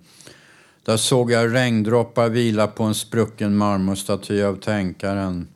Där 0.84 0.96
såg 0.96 1.30
jag 1.30 1.54
regndroppar 1.54 2.28
vila 2.28 2.66
på 2.66 2.84
en 2.84 2.94
sprucken 2.94 3.56
marmorstaty 3.56 4.42
av 4.42 4.56
tänkaren. 4.56 5.48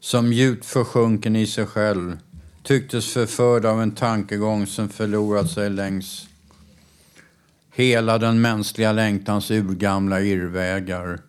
Som 0.00 0.32
djupt 0.32 0.66
försjunken 0.66 1.36
i 1.36 1.46
sig 1.46 1.66
själv 1.66 2.18
tycktes 2.62 3.12
förförd 3.12 3.64
av 3.64 3.82
en 3.82 3.94
tankegång 3.94 4.66
som 4.66 4.88
förlorat 4.88 5.50
sig 5.50 5.70
längs 5.70 6.28
hela 7.74 8.18
den 8.18 8.40
mänskliga 8.40 8.92
längtans 8.92 9.50
urgamla 9.50 10.20
irrvägar. 10.20 11.20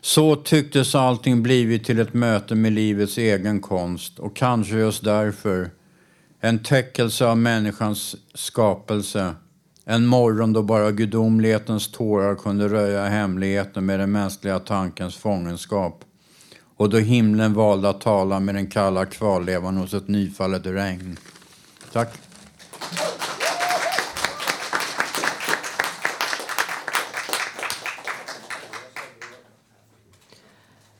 Så 0.00 0.36
tycktes 0.36 0.94
allting 0.94 1.42
blivit 1.42 1.84
till 1.84 2.00
ett 2.00 2.14
möte 2.14 2.54
med 2.54 2.72
livets 2.72 3.18
egen 3.18 3.60
konst 3.60 4.18
och 4.18 4.36
kanske 4.36 4.74
just 4.74 5.04
därför 5.04 5.70
en 6.40 6.62
täckelse 6.62 7.26
av 7.26 7.38
människans 7.38 8.16
skapelse. 8.34 9.34
En 9.84 10.06
morgon 10.06 10.52
då 10.52 10.62
bara 10.62 10.90
gudomlighetens 10.90 11.92
tårar 11.92 12.34
kunde 12.34 12.68
röja 12.68 13.04
hemligheten 13.04 13.86
med 13.86 14.00
den 14.00 14.12
mänskliga 14.12 14.58
tankens 14.58 15.16
fångenskap. 15.16 16.04
Och 16.76 16.90
då 16.90 16.98
himlen 16.98 17.54
valde 17.54 17.88
att 17.88 18.00
tala 18.00 18.40
med 18.40 18.54
den 18.54 18.66
kalla 18.66 19.06
kvarlevan 19.06 19.76
hos 19.76 19.94
ett 19.94 20.08
nyfallet 20.08 20.66
regn. 20.66 21.16
Tack. 21.92 22.18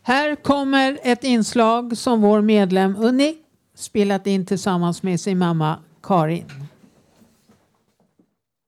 Här 0.09 0.35
kommer 0.35 0.99
ett 1.03 1.25
inslag 1.25 1.97
som 1.97 2.21
vår 2.21 2.41
medlem 2.41 2.97
Unni 2.99 3.37
spelat 3.75 4.27
in 4.27 4.47
tillsammans 4.47 5.03
med 5.03 5.21
sin 5.21 5.39
mamma 5.39 5.77
Karin. 6.03 6.45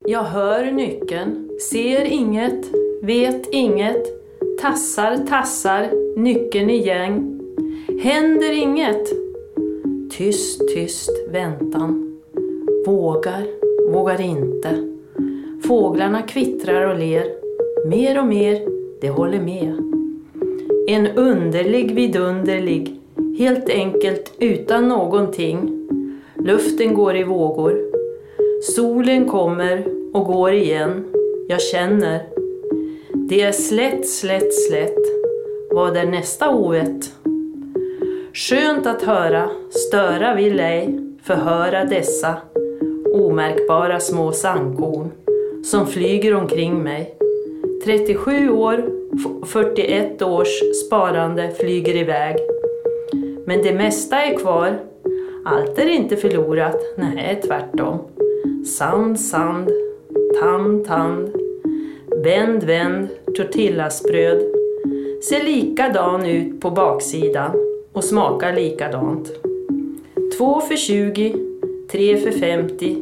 Jag 0.06 0.22
hör 0.22 0.72
nyckeln, 0.72 1.48
ser 1.70 2.04
inget, 2.04 2.64
vet 3.02 3.48
inget, 3.52 4.02
tassar, 4.60 5.16
tassar, 5.16 5.90
nyckeln 6.16 6.70
i 6.70 6.86
gäng. 6.86 7.40
Händer 8.02 8.52
inget. 8.52 9.08
Tyst, 10.10 10.60
tyst, 10.74 11.10
väntan. 11.30 12.20
Vågar, 12.86 13.46
vågar 13.92 14.20
inte. 14.20 14.98
Fåglarna 15.68 16.22
kvittrar 16.22 16.86
och 16.86 16.98
ler. 16.98 17.26
Mer 17.86 18.18
och 18.18 18.26
mer, 18.26 18.68
det 19.00 19.10
håller 19.10 19.40
med. 19.40 19.99
En 20.90 21.06
underlig 21.06 21.94
vidunderlig, 21.94 23.00
helt 23.38 23.68
enkelt 23.68 24.32
utan 24.38 24.88
någonting. 24.88 25.88
Luften 26.34 26.94
går 26.94 27.16
i 27.16 27.24
vågor. 27.24 27.80
Solen 28.62 29.28
kommer 29.28 29.84
och 30.12 30.24
går 30.24 30.52
igen. 30.52 31.04
Jag 31.48 31.62
känner. 31.62 32.20
Det 33.12 33.40
är 33.40 33.52
slätt, 33.52 34.08
slätt, 34.08 34.54
slätt. 34.54 34.98
Vad 35.70 35.96
är 35.96 36.06
nästa 36.06 36.54
ovett? 36.54 37.12
Skönt 38.32 38.86
att 38.86 39.02
höra, 39.02 39.50
störa 39.70 40.34
vill 40.34 40.60
ej, 40.60 40.98
förhöra 41.22 41.84
dessa 41.84 42.36
omärkbara 43.14 44.00
små 44.00 44.32
sandkorn 44.32 45.10
som 45.64 45.86
flyger 45.86 46.34
omkring 46.34 46.82
mig. 46.82 47.14
37 47.84 48.50
år 48.50 48.99
41 49.46 50.22
års 50.22 50.60
sparande 50.86 51.50
flyger 51.60 51.96
iväg. 51.96 52.36
Men 53.46 53.62
det 53.62 53.72
mesta 53.72 54.22
är 54.22 54.36
kvar. 54.38 54.78
Allt 55.44 55.78
är 55.78 55.88
inte 55.88 56.16
förlorat, 56.16 56.80
nej 56.96 57.40
tvärtom. 57.44 57.98
Sand, 58.66 59.20
sand, 59.20 59.70
tand, 60.40 60.86
tand. 60.86 61.32
Vänd, 62.24 62.62
vänd, 62.62 63.08
tortillasbröd. 63.36 64.42
Ser 65.22 65.44
likadan 65.44 66.26
ut 66.26 66.60
på 66.60 66.70
baksidan 66.70 67.50
och 67.92 68.04
smakar 68.04 68.52
likadant. 68.52 69.32
Två 70.38 70.60
för 70.60 70.76
20, 70.76 71.34
tre 71.90 72.16
för 72.16 72.30
50, 72.30 72.96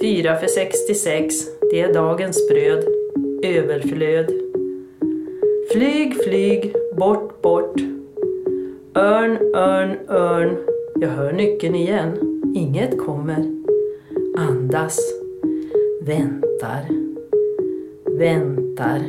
fyra 0.00 0.36
för 0.36 0.46
66. 0.46 1.34
Det 1.70 1.80
är 1.80 1.94
dagens 1.94 2.48
bröd. 2.48 2.84
Överflöd. 3.42 4.45
Flyg, 5.76 6.14
flyg, 6.24 6.74
bort, 6.98 7.42
bort. 7.42 7.80
Örn, 8.94 9.54
örn, 9.54 9.96
örn. 10.08 10.56
Jag 11.00 11.08
hör 11.08 11.32
nyckeln 11.32 11.74
igen. 11.74 12.42
Inget 12.54 12.98
kommer. 12.98 13.62
Andas. 14.36 14.98
Väntar. 16.00 16.88
Väntar. 18.04 19.00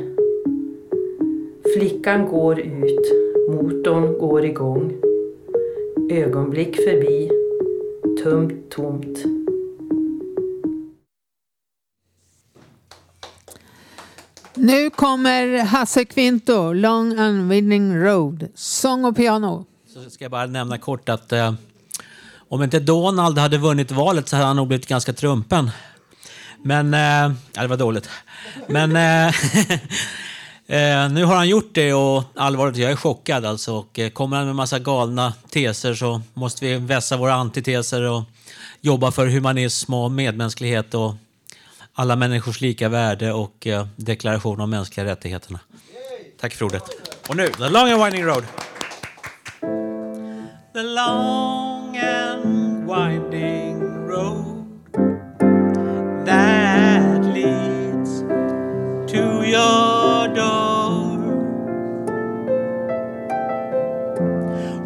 Flickan 1.74 2.28
går 2.28 2.60
ut, 2.60 3.14
motorn 3.50 4.18
går 4.20 4.46
igång. 4.46 4.94
Ögonblick 6.12 6.76
förbi, 6.76 7.30
tömt 8.24 8.70
tomt. 8.70 9.37
Nu 14.60 14.90
kommer 14.90 15.64
Hasse 15.64 16.06
Kvinto, 16.06 16.74
Long 16.74 17.20
and 17.20 17.50
Winding 17.50 17.96
Road, 18.04 18.48
sång 18.56 19.06
och 19.06 19.16
piano. 19.16 19.66
Så 19.94 20.10
ska 20.10 20.24
jag 20.24 20.32
bara 20.32 20.46
nämna 20.46 20.78
kort 20.78 21.10
att 21.10 21.32
eh, 21.32 21.54
om 22.50 22.64
inte 22.64 22.80
Donald 22.80 23.38
hade 23.38 23.58
vunnit 23.58 23.92
valet 23.92 24.30
så 24.30 24.36
hade 24.36 24.48
han 24.48 24.56
nog 24.56 24.68
blivit 24.68 24.88
ganska 24.88 25.14
trumpen. 25.14 25.72
Men, 26.64 26.94
eh, 26.94 27.38
ja, 27.54 27.62
det 27.62 27.68
var 27.68 27.78
dåligt. 27.78 28.10
Men 28.68 28.96
eh, 28.96 29.28
eh, 30.68 31.10
nu 31.10 31.24
har 31.24 31.36
han 31.36 31.50
gjort 31.50 31.70
det 31.74 31.94
och 31.94 32.24
allvarligt, 32.36 32.78
jag 32.78 32.92
är 32.92 32.96
chockad 32.96 33.46
alltså. 33.46 33.74
Och 33.76 34.00
eh, 34.00 34.10
kommer 34.10 34.38
han 34.38 34.46
med 34.46 34.56
massa 34.56 34.80
galna 34.80 35.34
teser 35.50 35.94
så 35.94 36.22
måste 36.34 36.66
vi 36.66 36.76
vässa 36.76 37.18
våra 37.18 37.34
antiteser 37.34 38.02
och 38.02 38.24
jobba 38.82 39.12
för 39.12 39.28
humanism 39.28 39.94
och 39.94 40.12
medmänsklighet 40.12 40.94
och 40.94 41.16
alla 42.00 42.16
människors 42.16 42.62
lika 42.62 42.90
värde 42.90 43.34
och 43.34 43.68
eh, 43.68 43.88
deklaration 43.96 44.62
om 44.62 44.70
mänskliga 44.70 45.06
rättigheterna. 45.06 45.60
Tack 46.40 46.54
för 46.54 46.66
ordet. 46.66 46.84
Och 47.30 47.36
nu, 47.36 47.48
The 47.48 47.70
Long 47.70 47.92
and 47.92 48.04
Winding 48.04 48.26
Road. 48.26 48.44
The 50.74 50.84
long 50.84 51.98
and 51.98 52.88
winding 52.88 54.08
road 54.08 54.66
that 56.26 57.26
leads 57.36 58.22
to 59.12 59.44
your 59.44 60.28
door 60.36 61.18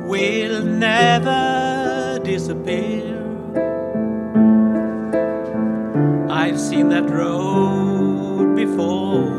will 0.08 0.66
never 0.66 2.20
disappear. 2.26 2.91
I've 6.44 6.60
seen 6.60 6.90
that 6.90 7.08
road 7.08 8.56
before. 8.56 9.30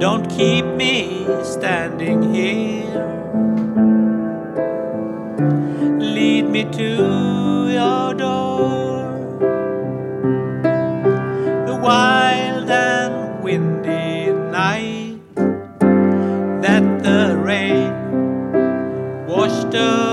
Don't 0.00 0.26
keep 0.30 0.64
me 0.64 1.26
standing 1.44 2.32
here. 2.32 3.04
Lead 6.00 6.48
me 6.48 6.64
to 6.64 7.68
your 7.78 8.14
door. 8.14 9.02
The 11.66 11.76
wild 11.76 12.70
and 12.70 13.44
windy 13.44 14.32
night 14.50 15.20
that 16.62 16.84
the 17.02 17.36
rain 17.36 17.92
washed 19.26 19.74
away 19.74 20.11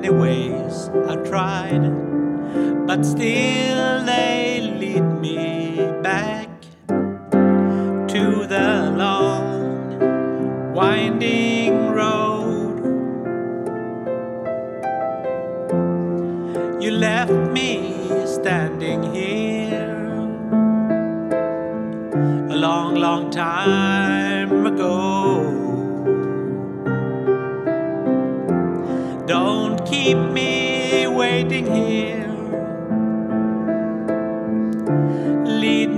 many 0.00 0.14
ways 0.14 0.88
I 1.08 1.16
tried, 1.28 2.86
but 2.86 3.04
still 3.04 3.79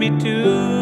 me 0.02 0.10
to 0.18 0.81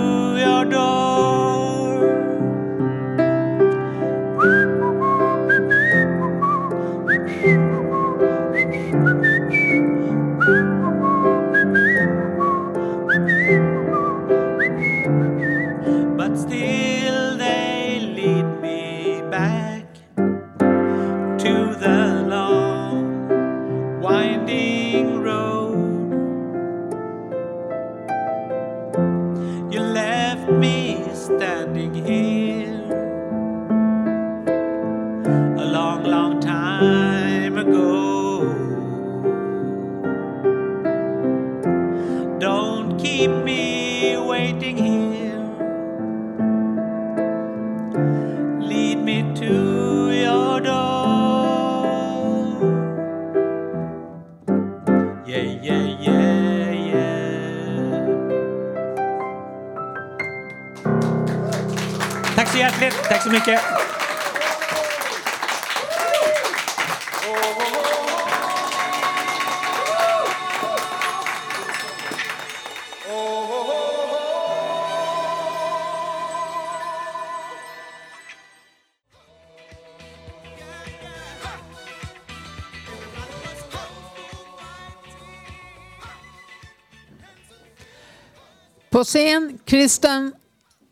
På 89.01 89.05
scen, 89.05 89.59
Kristen 89.65 90.33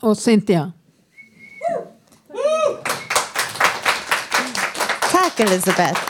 och 0.00 0.18
Cynthia. 0.18 0.72
Tack 5.12 5.40
Elisabeth. 5.40 6.00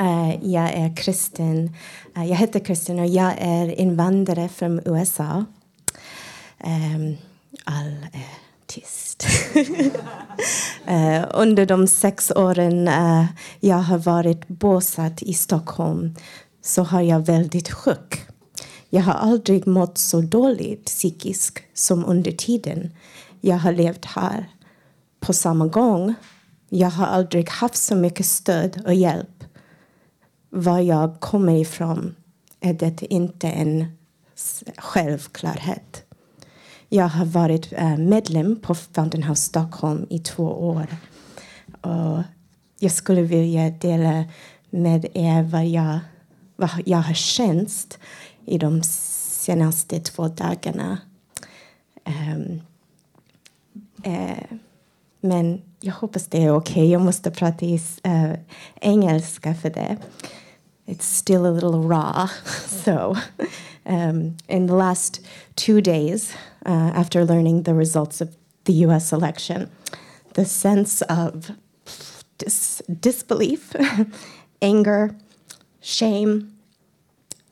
Uh, 0.00 0.52
jag 0.52 0.70
är 0.70 0.96
Kristin. 0.96 1.76
Uh, 2.16 2.26
jag 2.26 2.36
heter 2.36 2.60
Kristin 2.60 2.98
och 2.98 3.06
jag 3.06 3.34
är 3.38 3.80
invandrare 3.80 4.48
från 4.48 4.80
USA. 4.84 5.44
Um, 6.64 6.72
ehm, 6.72 7.16
all 7.64 8.06
är 8.12 8.38
tyst. 8.66 9.26
Eh, 10.86 11.24
under 11.30 11.66
de 11.66 11.86
sex 11.86 12.30
åren 12.30 12.90
jag 13.60 13.76
har 13.76 13.98
varit 13.98 14.48
bosatt 14.48 15.22
i 15.22 15.34
Stockholm 15.34 16.14
så 16.62 16.82
har 16.82 17.00
jag 17.00 17.26
väldigt 17.26 17.70
sjuk. 17.70 18.26
Jag 18.90 19.02
har 19.02 19.12
aldrig 19.12 19.66
mått 19.66 19.98
så 19.98 20.20
dåligt 20.20 20.84
psykiskt 20.84 21.58
som 21.74 22.04
under 22.04 22.32
tiden 22.32 22.90
jag 23.40 23.56
har 23.56 23.72
levt 23.72 24.04
här. 24.04 24.50
På 25.20 25.32
samma 25.32 25.66
gång 25.66 26.14
Jag 26.68 26.90
har 26.90 27.06
aldrig 27.06 27.48
haft 27.48 27.76
så 27.76 27.94
mycket 27.94 28.26
stöd 28.26 28.82
och 28.86 28.94
hjälp. 28.94 29.44
Var 30.50 30.80
jag 30.80 31.20
kommer 31.20 31.56
ifrån 31.56 32.14
är 32.60 32.74
det 32.74 33.02
inte 33.12 33.48
en 33.48 33.96
självklarhet. 34.76 36.02
Jag 36.88 37.08
har 37.08 37.24
varit 37.24 37.72
eh, 37.72 37.96
medlem 37.96 38.60
på 38.60 38.74
Fountain 38.74 39.22
House 39.22 39.42
Stockholm 39.42 40.06
i 40.10 40.18
två 40.18 40.44
år. 40.44 40.86
Och 41.80 42.22
jag 42.78 42.92
skulle 42.92 43.22
vilja 43.22 43.70
dela 43.70 44.24
med 44.70 45.06
er 45.14 45.42
vad 45.42 45.66
jag, 45.66 45.98
vad 46.56 46.70
jag 46.86 46.98
har 46.98 47.14
känt 47.14 47.98
i 48.46 48.58
de 48.58 48.82
senaste 48.82 50.00
två 50.00 50.28
dagarna. 50.28 50.98
Um, 52.04 52.62
uh, 54.06 54.58
men 55.20 55.62
jag 55.80 55.92
hoppas 55.92 56.26
det 56.26 56.44
är 56.44 56.50
okej. 56.50 56.72
Okay. 56.72 56.92
Jag 56.92 57.02
måste 57.02 57.30
prata 57.30 57.66
i 57.66 57.80
uh, 58.06 58.34
engelska 58.80 59.54
för 59.54 59.70
det. 59.70 59.96
It's 60.86 61.02
still 61.02 61.46
a 61.46 61.50
little 61.50 61.88
raw. 61.88 62.28
so, 62.84 63.16
um, 63.84 64.36
in 64.48 64.68
the 64.68 64.74
last 64.74 65.20
two 65.54 65.80
days, 65.80 66.32
uh, 66.66 66.98
after 66.98 67.24
learning 67.24 67.64
the 67.64 67.74
results 67.74 68.20
of 68.20 68.28
the 68.64 68.72
US 68.86 69.12
election, 69.12 69.68
the 70.34 70.44
sense 70.44 71.02
of 71.02 71.50
dis- 72.38 72.82
disbelief, 72.86 73.74
anger, 74.60 75.14
shame, 75.80 76.52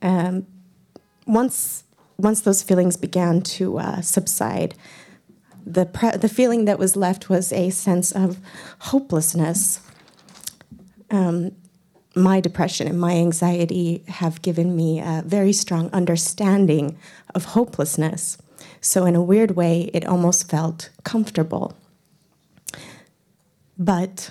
um, 0.03 0.47
once, 1.27 1.85
once 2.19 2.41
those 2.41 2.63
feelings 2.63 2.97
began 2.97 3.41
to 3.43 3.79
uh, 3.79 4.01
subside, 4.01 4.75
the, 5.67 5.87
pre- 5.87 6.17
the 6.17 6.29
feeling 6.29 6.67
that 6.67 6.79
was 6.79 6.97
left 6.97 7.29
was 7.29 7.53
a 7.53 7.71
sense 7.71 8.13
of 8.13 8.39
hopelessness. 8.81 9.81
Um, 11.11 11.53
my 12.15 12.41
depression 12.41 12.87
and 12.87 13.01
my 13.01 13.13
anxiety 13.13 14.05
have 14.07 14.43
given 14.43 14.77
me 14.77 15.01
a 15.01 15.23
very 15.25 15.53
strong 15.53 15.91
understanding 15.93 16.97
of 17.35 17.47
hopelessness. 17.47 18.39
So, 18.81 19.05
in 19.05 19.17
a 19.17 19.23
weird 19.23 19.53
way, 19.53 19.91
it 19.95 20.07
almost 20.07 20.49
felt 20.49 20.91
comfortable. 21.03 21.77
But 23.79 24.31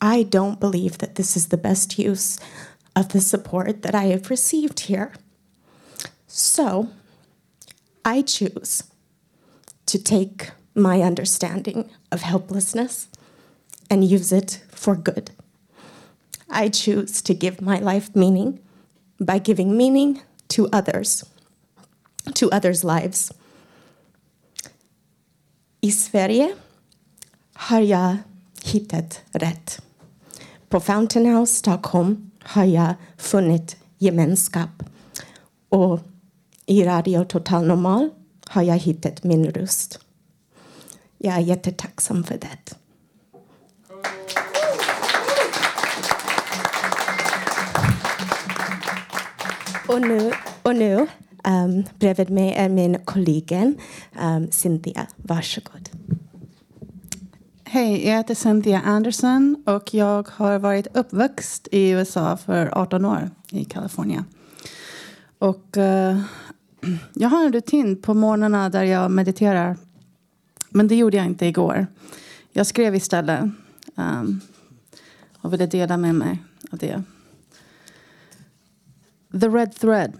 I 0.00 0.22
don't 0.22 0.60
believe 0.60 0.98
that 0.98 1.16
this 1.16 1.36
is 1.36 1.48
the 1.48 1.56
best 1.56 1.98
use 1.98 2.38
of 2.94 3.08
the 3.08 3.20
support 3.20 3.82
that 3.82 3.94
I 3.94 4.04
have 4.04 4.30
received 4.30 4.80
here. 4.80 5.12
So, 6.36 6.88
I 8.04 8.22
choose 8.22 8.82
to 9.86 10.02
take 10.02 10.50
my 10.74 11.00
understanding 11.00 11.88
of 12.10 12.22
helplessness 12.22 13.06
and 13.88 14.04
use 14.04 14.32
it 14.32 14.64
for 14.68 14.96
good. 14.96 15.30
I 16.50 16.70
choose 16.70 17.22
to 17.22 17.34
give 17.34 17.60
my 17.60 17.78
life 17.78 18.16
meaning 18.16 18.58
by 19.20 19.38
giving 19.38 19.76
meaning 19.76 20.22
to 20.48 20.68
others, 20.72 21.24
to 22.34 22.50
others' 22.50 22.82
lives. 22.82 23.32
I 25.82 25.90
Sverige 25.90 26.56
har 27.52 27.80
jag 27.80 28.16
hittat 28.64 29.20
rätt. 29.32 29.80
På 30.68 30.80
Fountain 30.80 31.26
House 31.26 31.54
Stockholm 31.54 32.30
har 32.42 32.64
jag 32.64 32.94
funnit 33.16 33.76
gemenskap. 33.98 34.82
Och 35.68 36.00
i 36.66 36.84
Radio 36.84 37.24
Total 37.24 37.66
Normal 37.66 38.10
har 38.46 38.62
jag 38.62 38.78
hittat 38.78 39.24
min 39.24 39.50
röst. 39.50 39.98
Jag 41.18 41.34
är 41.34 41.40
jättetacksam 41.40 42.24
för 42.24 42.38
det. 42.38 42.74
Och 49.88 50.00
nu, 50.00 50.32
och 50.62 50.76
nu 50.76 51.06
um, 51.44 51.84
bredvid 51.98 52.30
mig 52.30 52.52
är 52.52 52.68
min 52.68 52.98
kollega 53.04 53.62
um, 53.62 53.76
ehm, 54.20 54.50
Cynthia. 54.50 55.06
Varsågod. 55.16 55.90
Hej, 57.64 58.06
jag 58.06 58.16
heter 58.16 58.34
Cynthia 58.34 58.80
Anderson 58.80 59.62
och 59.66 59.94
jag 59.94 60.28
har 60.28 60.58
varit 60.58 60.96
uppväxt 60.96 61.68
i 61.72 61.90
USA 61.90 62.36
för 62.36 62.78
18 62.78 63.04
år 63.04 63.30
i 63.50 63.64
Kalifornien. 63.64 64.24
Och 65.38 65.76
uh, 65.76 66.20
jag 67.14 67.28
har 67.28 67.44
en 67.44 67.52
rutin 67.52 68.02
på 68.02 68.14
morgnarna 68.14 68.68
där 68.68 68.84
jag 68.84 69.10
mediterar. 69.10 69.76
Men 70.70 70.88
det 70.88 70.96
gjorde 70.96 71.16
jag 71.16 71.26
inte 71.26 71.46
igår. 71.46 71.86
Jag 72.52 72.66
skrev 72.66 72.94
istället 72.94 73.44
um, 73.94 74.40
och 75.38 75.52
ville 75.52 75.66
dela 75.66 75.96
med 75.96 76.14
mig 76.14 76.42
av 76.70 76.78
det. 76.78 77.02
The 79.40 79.48
red 79.48 79.74
thread. 79.74 80.12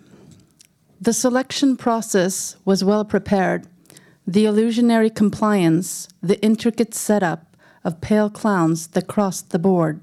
The 1.05 1.13
selection 1.13 1.77
process 1.77 2.57
was 2.65 2.83
well 2.83 3.05
prepared. 3.05 3.63
The 4.27 4.45
illusionary 4.45 5.11
compliance, 5.11 6.09
the 6.21 6.35
intricate 6.35 6.95
setup 6.95 7.41
of 7.85 8.01
pale 8.01 8.31
clowns 8.31 8.89
that 8.89 9.07
crossed 9.07 9.51
the 9.51 9.59
board. 9.59 10.01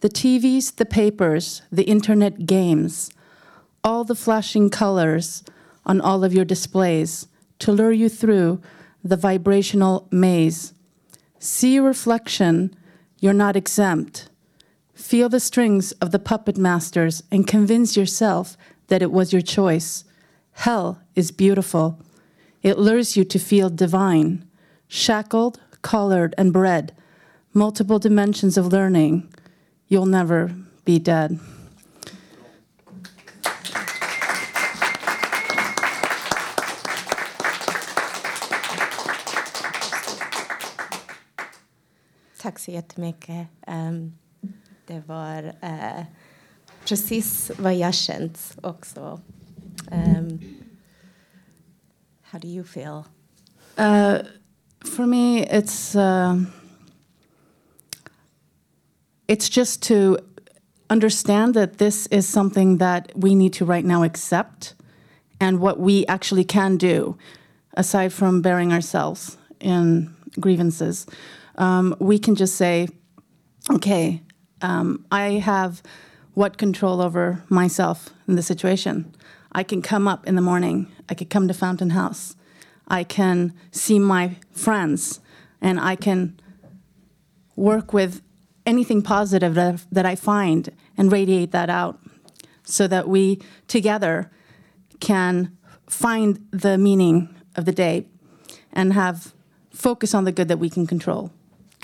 The 0.00 0.08
TVs, 0.08 0.76
the 0.76 0.84
papers, 0.84 1.62
the 1.72 1.82
internet 1.82 2.46
games, 2.46 3.10
all 3.82 4.04
the 4.04 4.14
flashing 4.14 4.70
colors 4.70 5.42
on 5.86 6.00
all 6.00 6.24
of 6.24 6.34
your 6.34 6.44
displays 6.44 7.28
to 7.60 7.72
lure 7.72 7.92
you 7.92 8.08
through 8.08 8.60
the 9.02 9.16
vibrational 9.16 10.08
maze. 10.10 10.74
See 11.38 11.74
your 11.74 11.84
reflection, 11.84 12.74
you're 13.20 13.32
not 13.32 13.56
exempt. 13.56 14.28
Feel 14.94 15.28
the 15.28 15.40
strings 15.40 15.92
of 15.92 16.10
the 16.10 16.18
puppet 16.18 16.56
masters 16.56 17.22
and 17.30 17.46
convince 17.46 17.96
yourself 17.96 18.56
that 18.88 19.02
it 19.02 19.12
was 19.12 19.32
your 19.32 19.42
choice. 19.42 20.04
Hell 20.52 21.00
is 21.14 21.30
beautiful. 21.30 21.98
It 22.62 22.78
lures 22.78 23.16
you 23.16 23.24
to 23.24 23.38
feel 23.38 23.70
divine, 23.70 24.48
shackled, 24.88 25.60
collared, 25.82 26.34
and 26.36 26.52
bred. 26.52 26.94
Multiple 27.52 27.98
dimensions 27.98 28.56
of 28.58 28.72
learning. 28.72 29.32
You'll 29.88 30.06
never 30.06 30.54
be 30.84 30.98
dead. 30.98 31.38
Tack 42.56 42.62
så 42.62 42.70
jättemycket. 42.70 43.48
Um, 43.66 44.12
det 44.86 45.02
var 45.06 45.42
uh, 45.62 46.04
precis 46.88 47.50
vad 47.58 47.74
jag 47.74 47.94
känt 47.94 48.56
också. 48.62 49.20
Um, 49.92 50.40
how 52.22 52.38
do 52.38 52.48
you 52.48 52.64
feel? 52.64 53.04
Uh, 53.78 54.18
for 54.96 55.06
me, 55.06 55.44
it's 55.44 55.94
uh, 55.94 56.44
it's 59.26 59.56
just 59.56 59.82
to 59.82 60.18
understand 60.90 61.54
that 61.54 61.78
this 61.78 62.06
is 62.06 62.26
something 62.32 62.78
that 62.78 63.10
we 63.14 63.34
need 63.34 63.52
to 63.52 63.66
right 63.66 63.84
now 63.84 64.02
accept, 64.02 64.74
and 65.40 65.60
what 65.60 65.78
we 65.78 66.06
actually 66.08 66.44
can 66.44 66.78
do, 66.78 67.16
aside 67.76 68.10
from 68.10 68.40
bearing 68.40 68.72
ourselves 68.72 69.36
in 69.60 70.10
grievances, 70.40 71.06
um, 71.56 71.96
we 71.98 72.18
can 72.18 72.34
just 72.34 72.56
say, 72.56 72.88
okay, 73.70 74.22
um, 74.62 75.04
I 75.10 75.32
have 75.32 75.82
what 76.34 76.58
control 76.58 77.00
over 77.00 77.42
myself 77.48 78.10
in 78.28 78.36
the 78.36 78.42
situation. 78.42 79.14
I 79.52 79.62
can 79.62 79.80
come 79.80 80.06
up 80.06 80.26
in 80.26 80.34
the 80.34 80.42
morning. 80.42 80.92
I 81.08 81.14
could 81.14 81.30
come 81.30 81.48
to 81.48 81.54
Fountain 81.54 81.90
House. 81.90 82.36
I 82.88 83.04
can 83.04 83.54
see 83.70 83.98
my 83.98 84.36
friends 84.52 85.20
and 85.60 85.80
I 85.80 85.96
can 85.96 86.38
work 87.56 87.92
with 87.92 88.22
anything 88.66 89.00
positive 89.00 89.54
that, 89.54 89.84
that 89.90 90.04
I 90.04 90.14
find 90.14 90.70
and 90.96 91.10
radiate 91.10 91.52
that 91.52 91.70
out 91.70 91.98
so 92.64 92.86
that 92.86 93.08
we 93.08 93.40
together 93.66 94.30
can 95.00 95.56
find 95.86 96.46
the 96.50 96.76
meaning 96.76 97.34
of 97.54 97.64
the 97.64 97.72
day 97.72 98.06
and 98.72 98.92
have 98.92 99.32
focus 99.70 100.14
on 100.14 100.24
the 100.24 100.32
good 100.32 100.48
that 100.48 100.58
we 100.58 100.68
can 100.68 100.86
control 100.86 101.32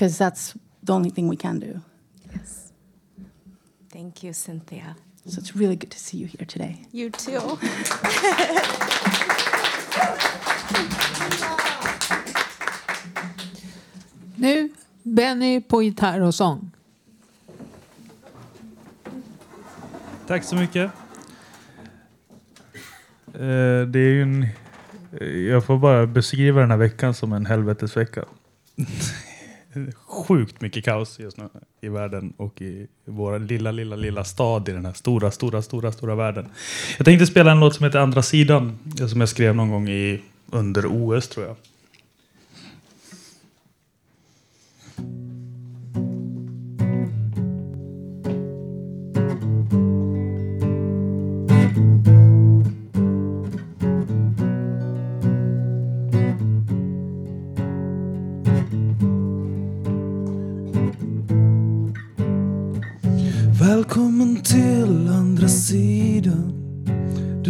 because 0.03 0.19
that's 0.19 0.57
the 0.83 0.93
only 0.93 1.11
thing 1.11 1.29
we 1.29 1.37
can 1.37 1.61
do. 1.61 1.81
Yes. 2.35 2.73
Thank 3.93 4.25
you, 4.25 4.33
Cynthia. 4.33 4.97
So 5.27 5.39
it's 5.39 5.55
really 5.55 5.77
good 5.77 5.93
to 5.93 5.99
see 5.99 6.17
you 6.17 6.27
here 6.27 6.45
today. 6.45 6.87
You 6.91 7.11
too. 7.11 7.41
Nu 14.37 14.71
Benny 15.03 15.61
på 15.61 15.83
gitarr 15.83 16.21
och 16.21 16.35
sång. 16.35 16.71
Tack 20.27 20.45
så 20.45 20.57
mycket. 20.57 20.91
Eh, 23.35 23.87
Det 23.87 23.99
är 23.99 24.13
ju 24.13 24.23
en, 24.23 24.47
jag 25.49 25.65
får 25.65 25.79
bara 25.79 26.07
beskriva 26.07 26.61
den 26.61 26.71
här 26.71 26.79
veckan 26.79 27.15
som 27.15 27.33
en 27.33 27.47
helvetesvecka. 27.47 28.25
sjukt 29.95 30.61
mycket 30.61 30.85
kaos 30.85 31.19
just 31.19 31.37
nu 31.37 31.49
i 31.81 31.89
världen 31.89 32.33
och 32.37 32.63
i 32.63 32.87
vår 33.05 33.39
lilla, 33.39 33.71
lilla, 33.73 33.97
lilla 33.97 34.25
stad 34.25 34.69
i 34.69 34.73
den 34.73 34.87
här 34.87 34.93
stora, 34.93 35.31
stora, 35.31 35.63
stora, 35.63 35.93
stora 35.93 36.15
världen. 36.15 36.49
Jag 36.97 37.05
tänkte 37.05 37.27
spela 37.27 37.53
en 37.53 37.61
låt 37.61 37.75
som 37.75 37.85
heter 37.85 37.99
Andra 37.99 38.23
sidan, 38.23 38.79
som 39.09 39.21
jag 39.21 39.29
skrev 39.29 39.55
någon 39.55 39.71
gång 39.71 39.89
i, 39.89 40.23
under 40.51 40.87
OS 40.87 41.29
tror 41.29 41.47
jag. 41.47 41.57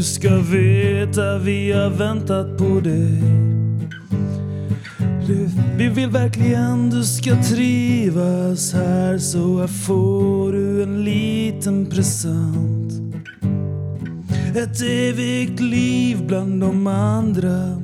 Du 0.02 0.06
ska 0.06 0.36
veta 0.36 1.38
vi 1.38 1.72
har 1.72 1.90
väntat 1.90 2.58
på 2.58 2.80
dig. 2.80 3.22
Du, 5.26 5.48
vi 5.76 5.88
vill 5.88 6.08
verkligen 6.08 6.90
du 6.90 7.04
ska 7.04 7.42
trivas 7.42 8.72
här 8.72 9.18
så 9.18 9.60
här 9.60 9.66
får 9.66 10.52
du 10.52 10.82
en 10.82 11.04
liten 11.04 11.86
present. 11.86 12.92
Ett 14.56 14.82
evigt 14.82 15.60
liv 15.60 16.26
bland 16.26 16.60
de 16.60 16.86
andra. 16.86 17.82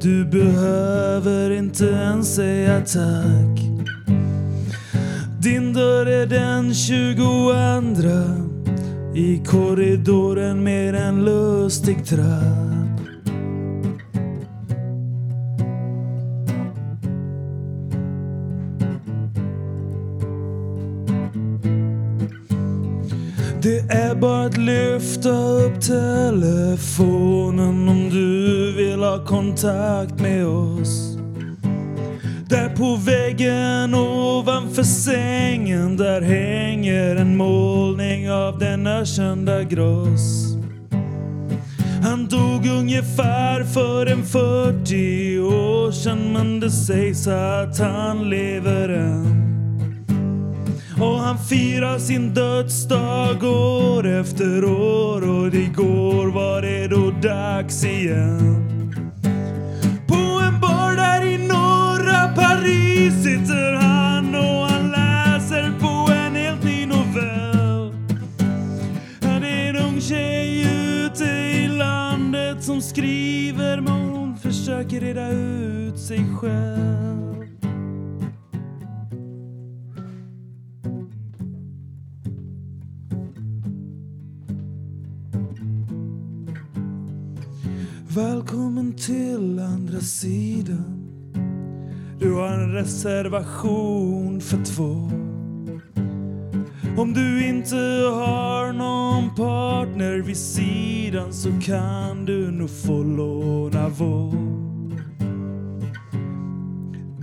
Du 0.00 0.24
behöver 0.24 1.50
inte 1.50 1.84
ens 1.84 2.34
säga 2.34 2.80
tack. 2.80 3.60
Din 5.42 5.72
dörr 5.72 6.06
är 6.06 6.26
den 6.26 6.74
22 6.74 7.52
i 9.14 9.42
korridoren 9.46 10.64
med 10.64 10.94
en 10.94 11.24
lustig 11.24 12.06
trapp 12.06 12.78
Det 23.62 23.78
är 23.78 24.14
bara 24.14 24.46
att 24.46 24.56
lyfta 24.56 25.30
upp 25.30 25.80
telefonen 25.80 27.88
om 27.88 28.10
du 28.10 28.72
vill 28.76 29.02
ha 29.02 29.24
kontakt 29.24 30.20
med 30.20 30.46
oss. 30.46 31.07
Där 32.48 32.68
på 32.68 32.96
väggen 32.96 33.94
ovanför 33.94 34.82
sängen 34.82 35.96
där 35.96 36.20
hänger 36.20 37.16
en 37.16 37.36
målning 37.36 38.30
av 38.30 38.58
denna 38.58 39.04
kända 39.04 39.62
Gross. 39.62 40.56
Han 42.02 42.26
dog 42.28 42.66
ungefär 42.66 43.64
för 43.64 44.06
en 44.06 44.26
40 44.26 45.38
år 45.38 45.92
sedan 45.92 46.32
men 46.32 46.60
det 46.60 46.70
sägs 46.70 47.26
att 47.26 47.78
han 47.78 48.30
lever 48.30 48.88
än. 48.88 49.48
Och 51.00 51.18
han 51.18 51.38
firar 51.38 51.98
sin 51.98 52.34
dödsdag 52.34 53.44
år 53.44 54.06
efter 54.06 54.64
år 54.64 55.28
och 55.28 55.54
igår 55.54 56.26
var 56.26 56.62
det 56.62 56.88
då 56.88 57.10
dags 57.28 57.84
igen. 57.84 58.67
Skriver 72.88 73.80
men 73.80 74.08
hon 74.08 74.36
försöker 74.36 75.00
reda 75.00 75.30
ut 75.30 75.98
sig 75.98 76.24
själv. 76.40 77.44
Välkommen 88.08 88.92
till 88.92 89.58
andra 89.58 90.00
sidan. 90.00 91.04
Du 92.18 92.32
har 92.32 92.48
en 92.48 92.72
reservation 92.72 94.40
för 94.40 94.64
två. 94.64 95.27
Om 96.98 97.14
du 97.14 97.46
inte 97.46 97.76
har 98.14 98.72
någon 98.72 99.34
partner 99.34 100.18
vid 100.18 100.36
sidan 100.36 101.32
så 101.32 101.48
kan 101.64 102.24
du 102.24 102.50
nog 102.50 102.70
få 102.70 103.02
låna 103.02 103.88
vår. 103.88 104.34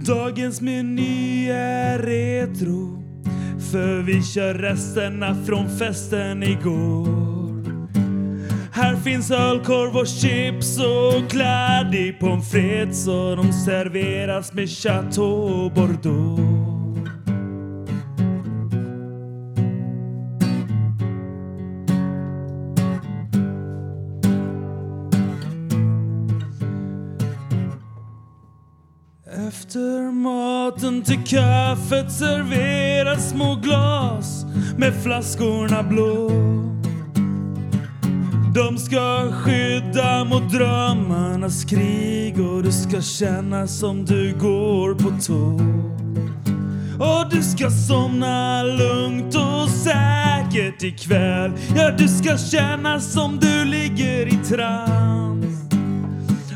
Dagens 0.06 0.62
meny 0.62 1.50
är 1.50 2.00
retro 2.00 3.04
för 3.72 4.02
vi 4.02 4.24
kör 4.24 4.54
resterna 4.54 5.36
från 5.46 5.70
festen 5.70 6.44
igår. 6.44 7.66
Här 8.72 8.96
finns 8.96 9.32
ölkorv 9.32 9.98
och 9.98 10.08
chips 10.08 10.80
och 10.80 11.32
kladdig 11.32 12.20
pommes 12.20 12.52
frites 12.52 13.08
och 13.08 13.38
de 13.38 13.54
serveras 13.54 14.54
med 14.54 14.70
Chateau 14.70 15.70
Bordeaux. 15.70 16.55
Maten 30.86 31.02
till 31.02 31.24
kaffet 31.26 32.12
serveras 32.12 33.30
små 33.30 33.56
glas 33.56 34.46
med 34.78 34.94
flaskorna 35.04 35.84
blå. 35.84 36.30
De 38.56 38.78
ska 38.78 39.32
skydda 39.32 40.24
mot 40.24 40.52
drömmarnas 40.52 41.64
krig 41.64 42.40
och 42.40 42.64
du 42.64 42.72
ska 42.72 43.02
känna 43.02 43.68
som 43.68 44.06
du 44.06 44.36
går 44.42 44.96
på 44.96 45.10
tå. 45.22 45.60
Och 47.06 47.30
du 47.32 47.44
ska 47.44 47.70
somna 47.70 48.64
lugnt 48.64 49.36
och 49.36 49.70
säkert 49.70 50.84
ikväll. 50.84 51.52
Ja, 51.76 51.92
du 51.98 52.08
ska 52.08 52.38
känna 52.38 53.00
som 53.00 53.40
du 53.40 53.66
ligger 53.66 54.28
i 54.28 54.38
trans. 54.50 55.25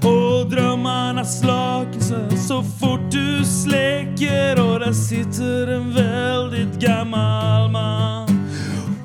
Och 0.03 0.49
drömmarna 0.49 1.25
slaknar 1.25 2.35
så 2.35 2.63
fort 2.63 3.11
du 3.11 3.45
släcker 3.45 4.59
och 4.59 4.79
där 4.79 4.93
sitter 4.93 5.67
en 5.67 5.93
väldigt 5.93 6.79
gammal 6.79 7.71
man. 7.71 8.27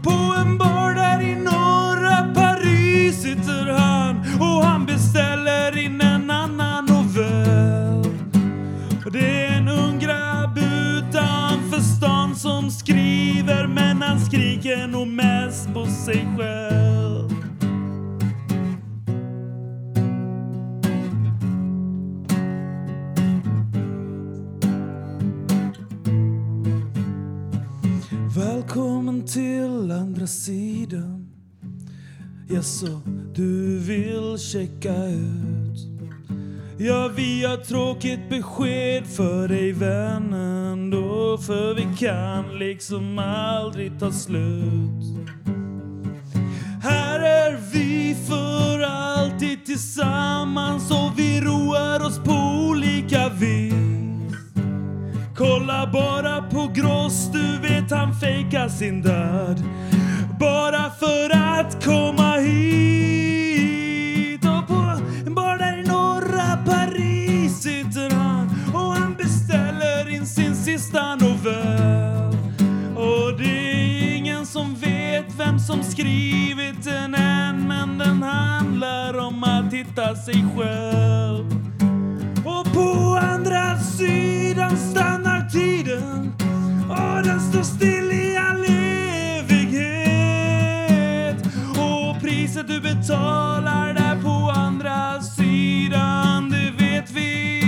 På 0.03 0.35
en 0.41 0.59
bar 0.59 0.95
där 0.95 1.21
i 1.23 1.35
norra 1.35 2.35
Paris 2.35 3.23
sitter 3.23 3.73
han 3.73 4.17
och 4.41 4.65
han 4.65 4.87
beställer 4.87 5.79
in 5.79 6.01
en 6.01 6.31
annan 6.31 6.85
novell. 6.85 8.13
Och 9.05 9.13
det 9.13 9.47
är 9.47 9.57
en 9.57 9.69
ung 9.69 9.99
grabb 9.99 10.59
utanför 10.59 11.81
stan 11.81 12.37
som 12.37 12.71
skriver 12.71 13.67
men 13.67 14.03
han 14.03 14.21
skriker 14.21 14.87
nog 14.87 15.09
mest 15.09 15.75
på 15.75 15.87
sig 15.87 16.27
själv. 16.37 17.34
Välkommen 28.37 29.27
till 29.27 29.91
andra 29.91 30.27
sidan. 30.27 31.29
Jaså, 32.49 33.01
du 33.35 33.79
vill 33.79 34.39
checka 34.39 35.07
ut. 35.07 35.79
Ja, 36.79 37.11
vi 37.17 37.45
har 37.45 37.57
tråkigt 37.57 38.31
besked 38.31 39.07
för 39.07 39.49
dig 39.49 39.73
vännen 39.73 40.91
då, 40.91 41.39
för 41.39 41.75
vi 41.75 41.97
kan 42.07 42.59
liksom 42.59 43.19
aldrig 43.19 44.01
ta 44.01 44.13
slut. 44.13 45.05
Här 46.83 47.21
är 47.21 47.61
vi 47.73 48.17
för 48.29 48.81
alltid 48.81 49.67
tillsammans 49.67 50.91
och 50.91 51.13
vi 51.17 51.41
roar 51.41 52.07
oss 52.07 52.19
på 52.19 52.67
olika 52.69 53.29
vis. 53.29 53.84
Kolla 55.37 55.87
bara 55.93 56.43
på 56.43 56.71
Gross, 56.75 57.31
du 57.33 57.59
vet 57.59 57.91
han 57.91 58.15
fejkar 58.15 58.69
sin 58.69 59.03
död. 59.03 59.63
Bara 60.41 60.91
för 60.91 61.31
att 61.35 61.85
komma 61.85 62.33
hit. 62.37 63.65
Och 64.45 64.67
på 64.69 64.99
en 65.27 65.35
bar 65.35 65.59
där 65.59 65.79
i 65.79 65.83
norra 65.83 66.59
Paris 66.67 67.63
sitter 67.63 68.11
han 68.11 68.51
och 68.75 68.95
han 68.95 69.15
beställer 69.15 70.11
in 70.15 70.27
sin 70.27 70.57
sista 70.57 71.15
novell. 71.15 72.37
Och 72.97 73.39
det 73.39 73.73
är 73.73 74.17
ingen 74.17 74.47
som 74.47 74.75
vet 74.75 75.35
vem 75.39 75.59
som 75.59 75.83
skrivit 75.83 76.85
den 76.85 77.15
än 77.15 77.69
men 77.69 77.99
den 77.99 78.23
handlar 78.23 79.19
om 79.19 79.45
att 79.45 79.73
hitta 79.73 80.17
sig 80.17 80.45
själv. 80.57 81.64
På 82.75 83.19
andra 83.23 83.79
sidan 83.79 84.77
stannar 84.77 85.49
tiden 85.51 86.33
och 86.89 87.23
den 87.25 87.41
står 87.41 87.63
still 87.63 88.13
i 88.13 88.37
all 88.37 88.65
evighet. 89.45 90.27
Och 91.71 92.21
priset 92.23 92.69
du 92.69 92.81
betalar 92.81 93.95
där 93.95 94.23
på 94.23 94.51
andra 94.61 95.23
sidan, 95.23 96.51
det 96.51 96.71
vet 96.85 97.11
vi 97.11 97.63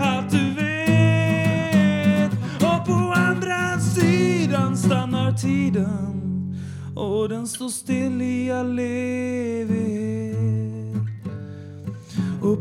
att 0.00 0.30
du 0.30 0.50
vet. 0.54 2.32
Och 2.54 2.86
på 2.86 3.12
andra 3.16 3.80
sidan 3.80 4.76
stannar 4.76 5.32
tiden 5.32 6.54
och 6.96 7.28
den 7.28 7.46
står 7.46 7.68
still 7.68 8.22
i 8.22 8.50
all 8.52 8.78
evighet. 8.78 10.18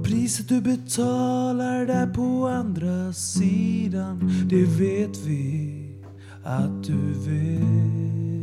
Priset 0.08 0.50
du 0.50 0.62
betalar 0.62 1.86
där 1.86 2.08
på 2.08 2.48
andra 2.48 3.14
sidan, 3.14 4.32
det 4.50 4.66
vet 4.66 5.18
vi 5.26 5.96
att 6.44 6.84
du 6.84 7.14
vet. 7.14 8.37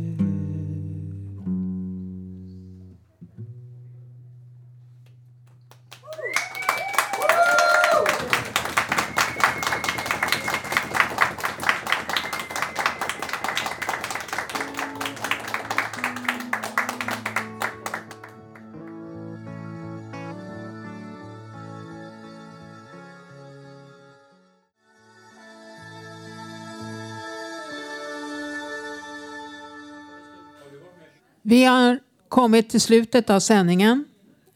Vi 31.47 31.63
har 31.63 31.99
kommit 32.29 32.69
till 32.69 32.81
slutet 32.81 33.29
av 33.29 33.39
sändningen. 33.39 34.05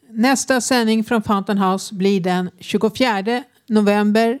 Nästa 0.08 0.60
sändning 0.60 1.04
från 1.04 1.22
Fountain 1.22 1.58
House 1.58 1.94
blir 1.94 2.20
den 2.20 2.50
24 2.58 3.42
november. 3.66 4.38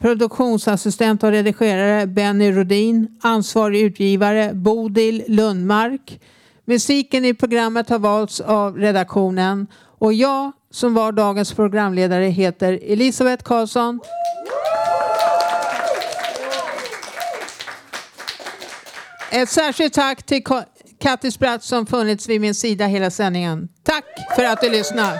produktionsassistent 0.00 1.22
och 1.22 1.30
redigerare 1.30 2.06
Benny 2.06 2.52
Rodin, 2.52 3.18
ansvarig 3.22 3.80
utgivare 3.80 4.54
Bodil 4.54 5.24
Lundmark. 5.28 6.20
Musiken 6.64 7.24
i 7.24 7.34
programmet 7.34 7.88
har 7.88 7.98
valts 7.98 8.40
av 8.40 8.78
redaktionen 8.78 9.66
och 9.98 10.12
jag 10.12 10.52
som 10.70 10.94
var 10.94 11.12
dagens 11.12 11.52
programledare 11.52 12.24
heter 12.24 12.80
Elisabeth 12.82 13.44
Karlsson. 13.44 14.00
Ett 19.34 19.48
särskilt 19.48 19.94
tack 19.94 20.22
till 20.22 20.42
Kattis 21.00 21.38
Bratt 21.38 21.64
som 21.64 21.86
funnits 21.86 22.28
vid 22.28 22.40
min 22.40 22.54
sida 22.54 22.86
hela 22.86 23.10
sändningen. 23.10 23.68
Tack 23.82 24.04
för 24.36 24.44
att 24.44 24.60
du 24.60 24.70
lyssnar. 24.70 25.18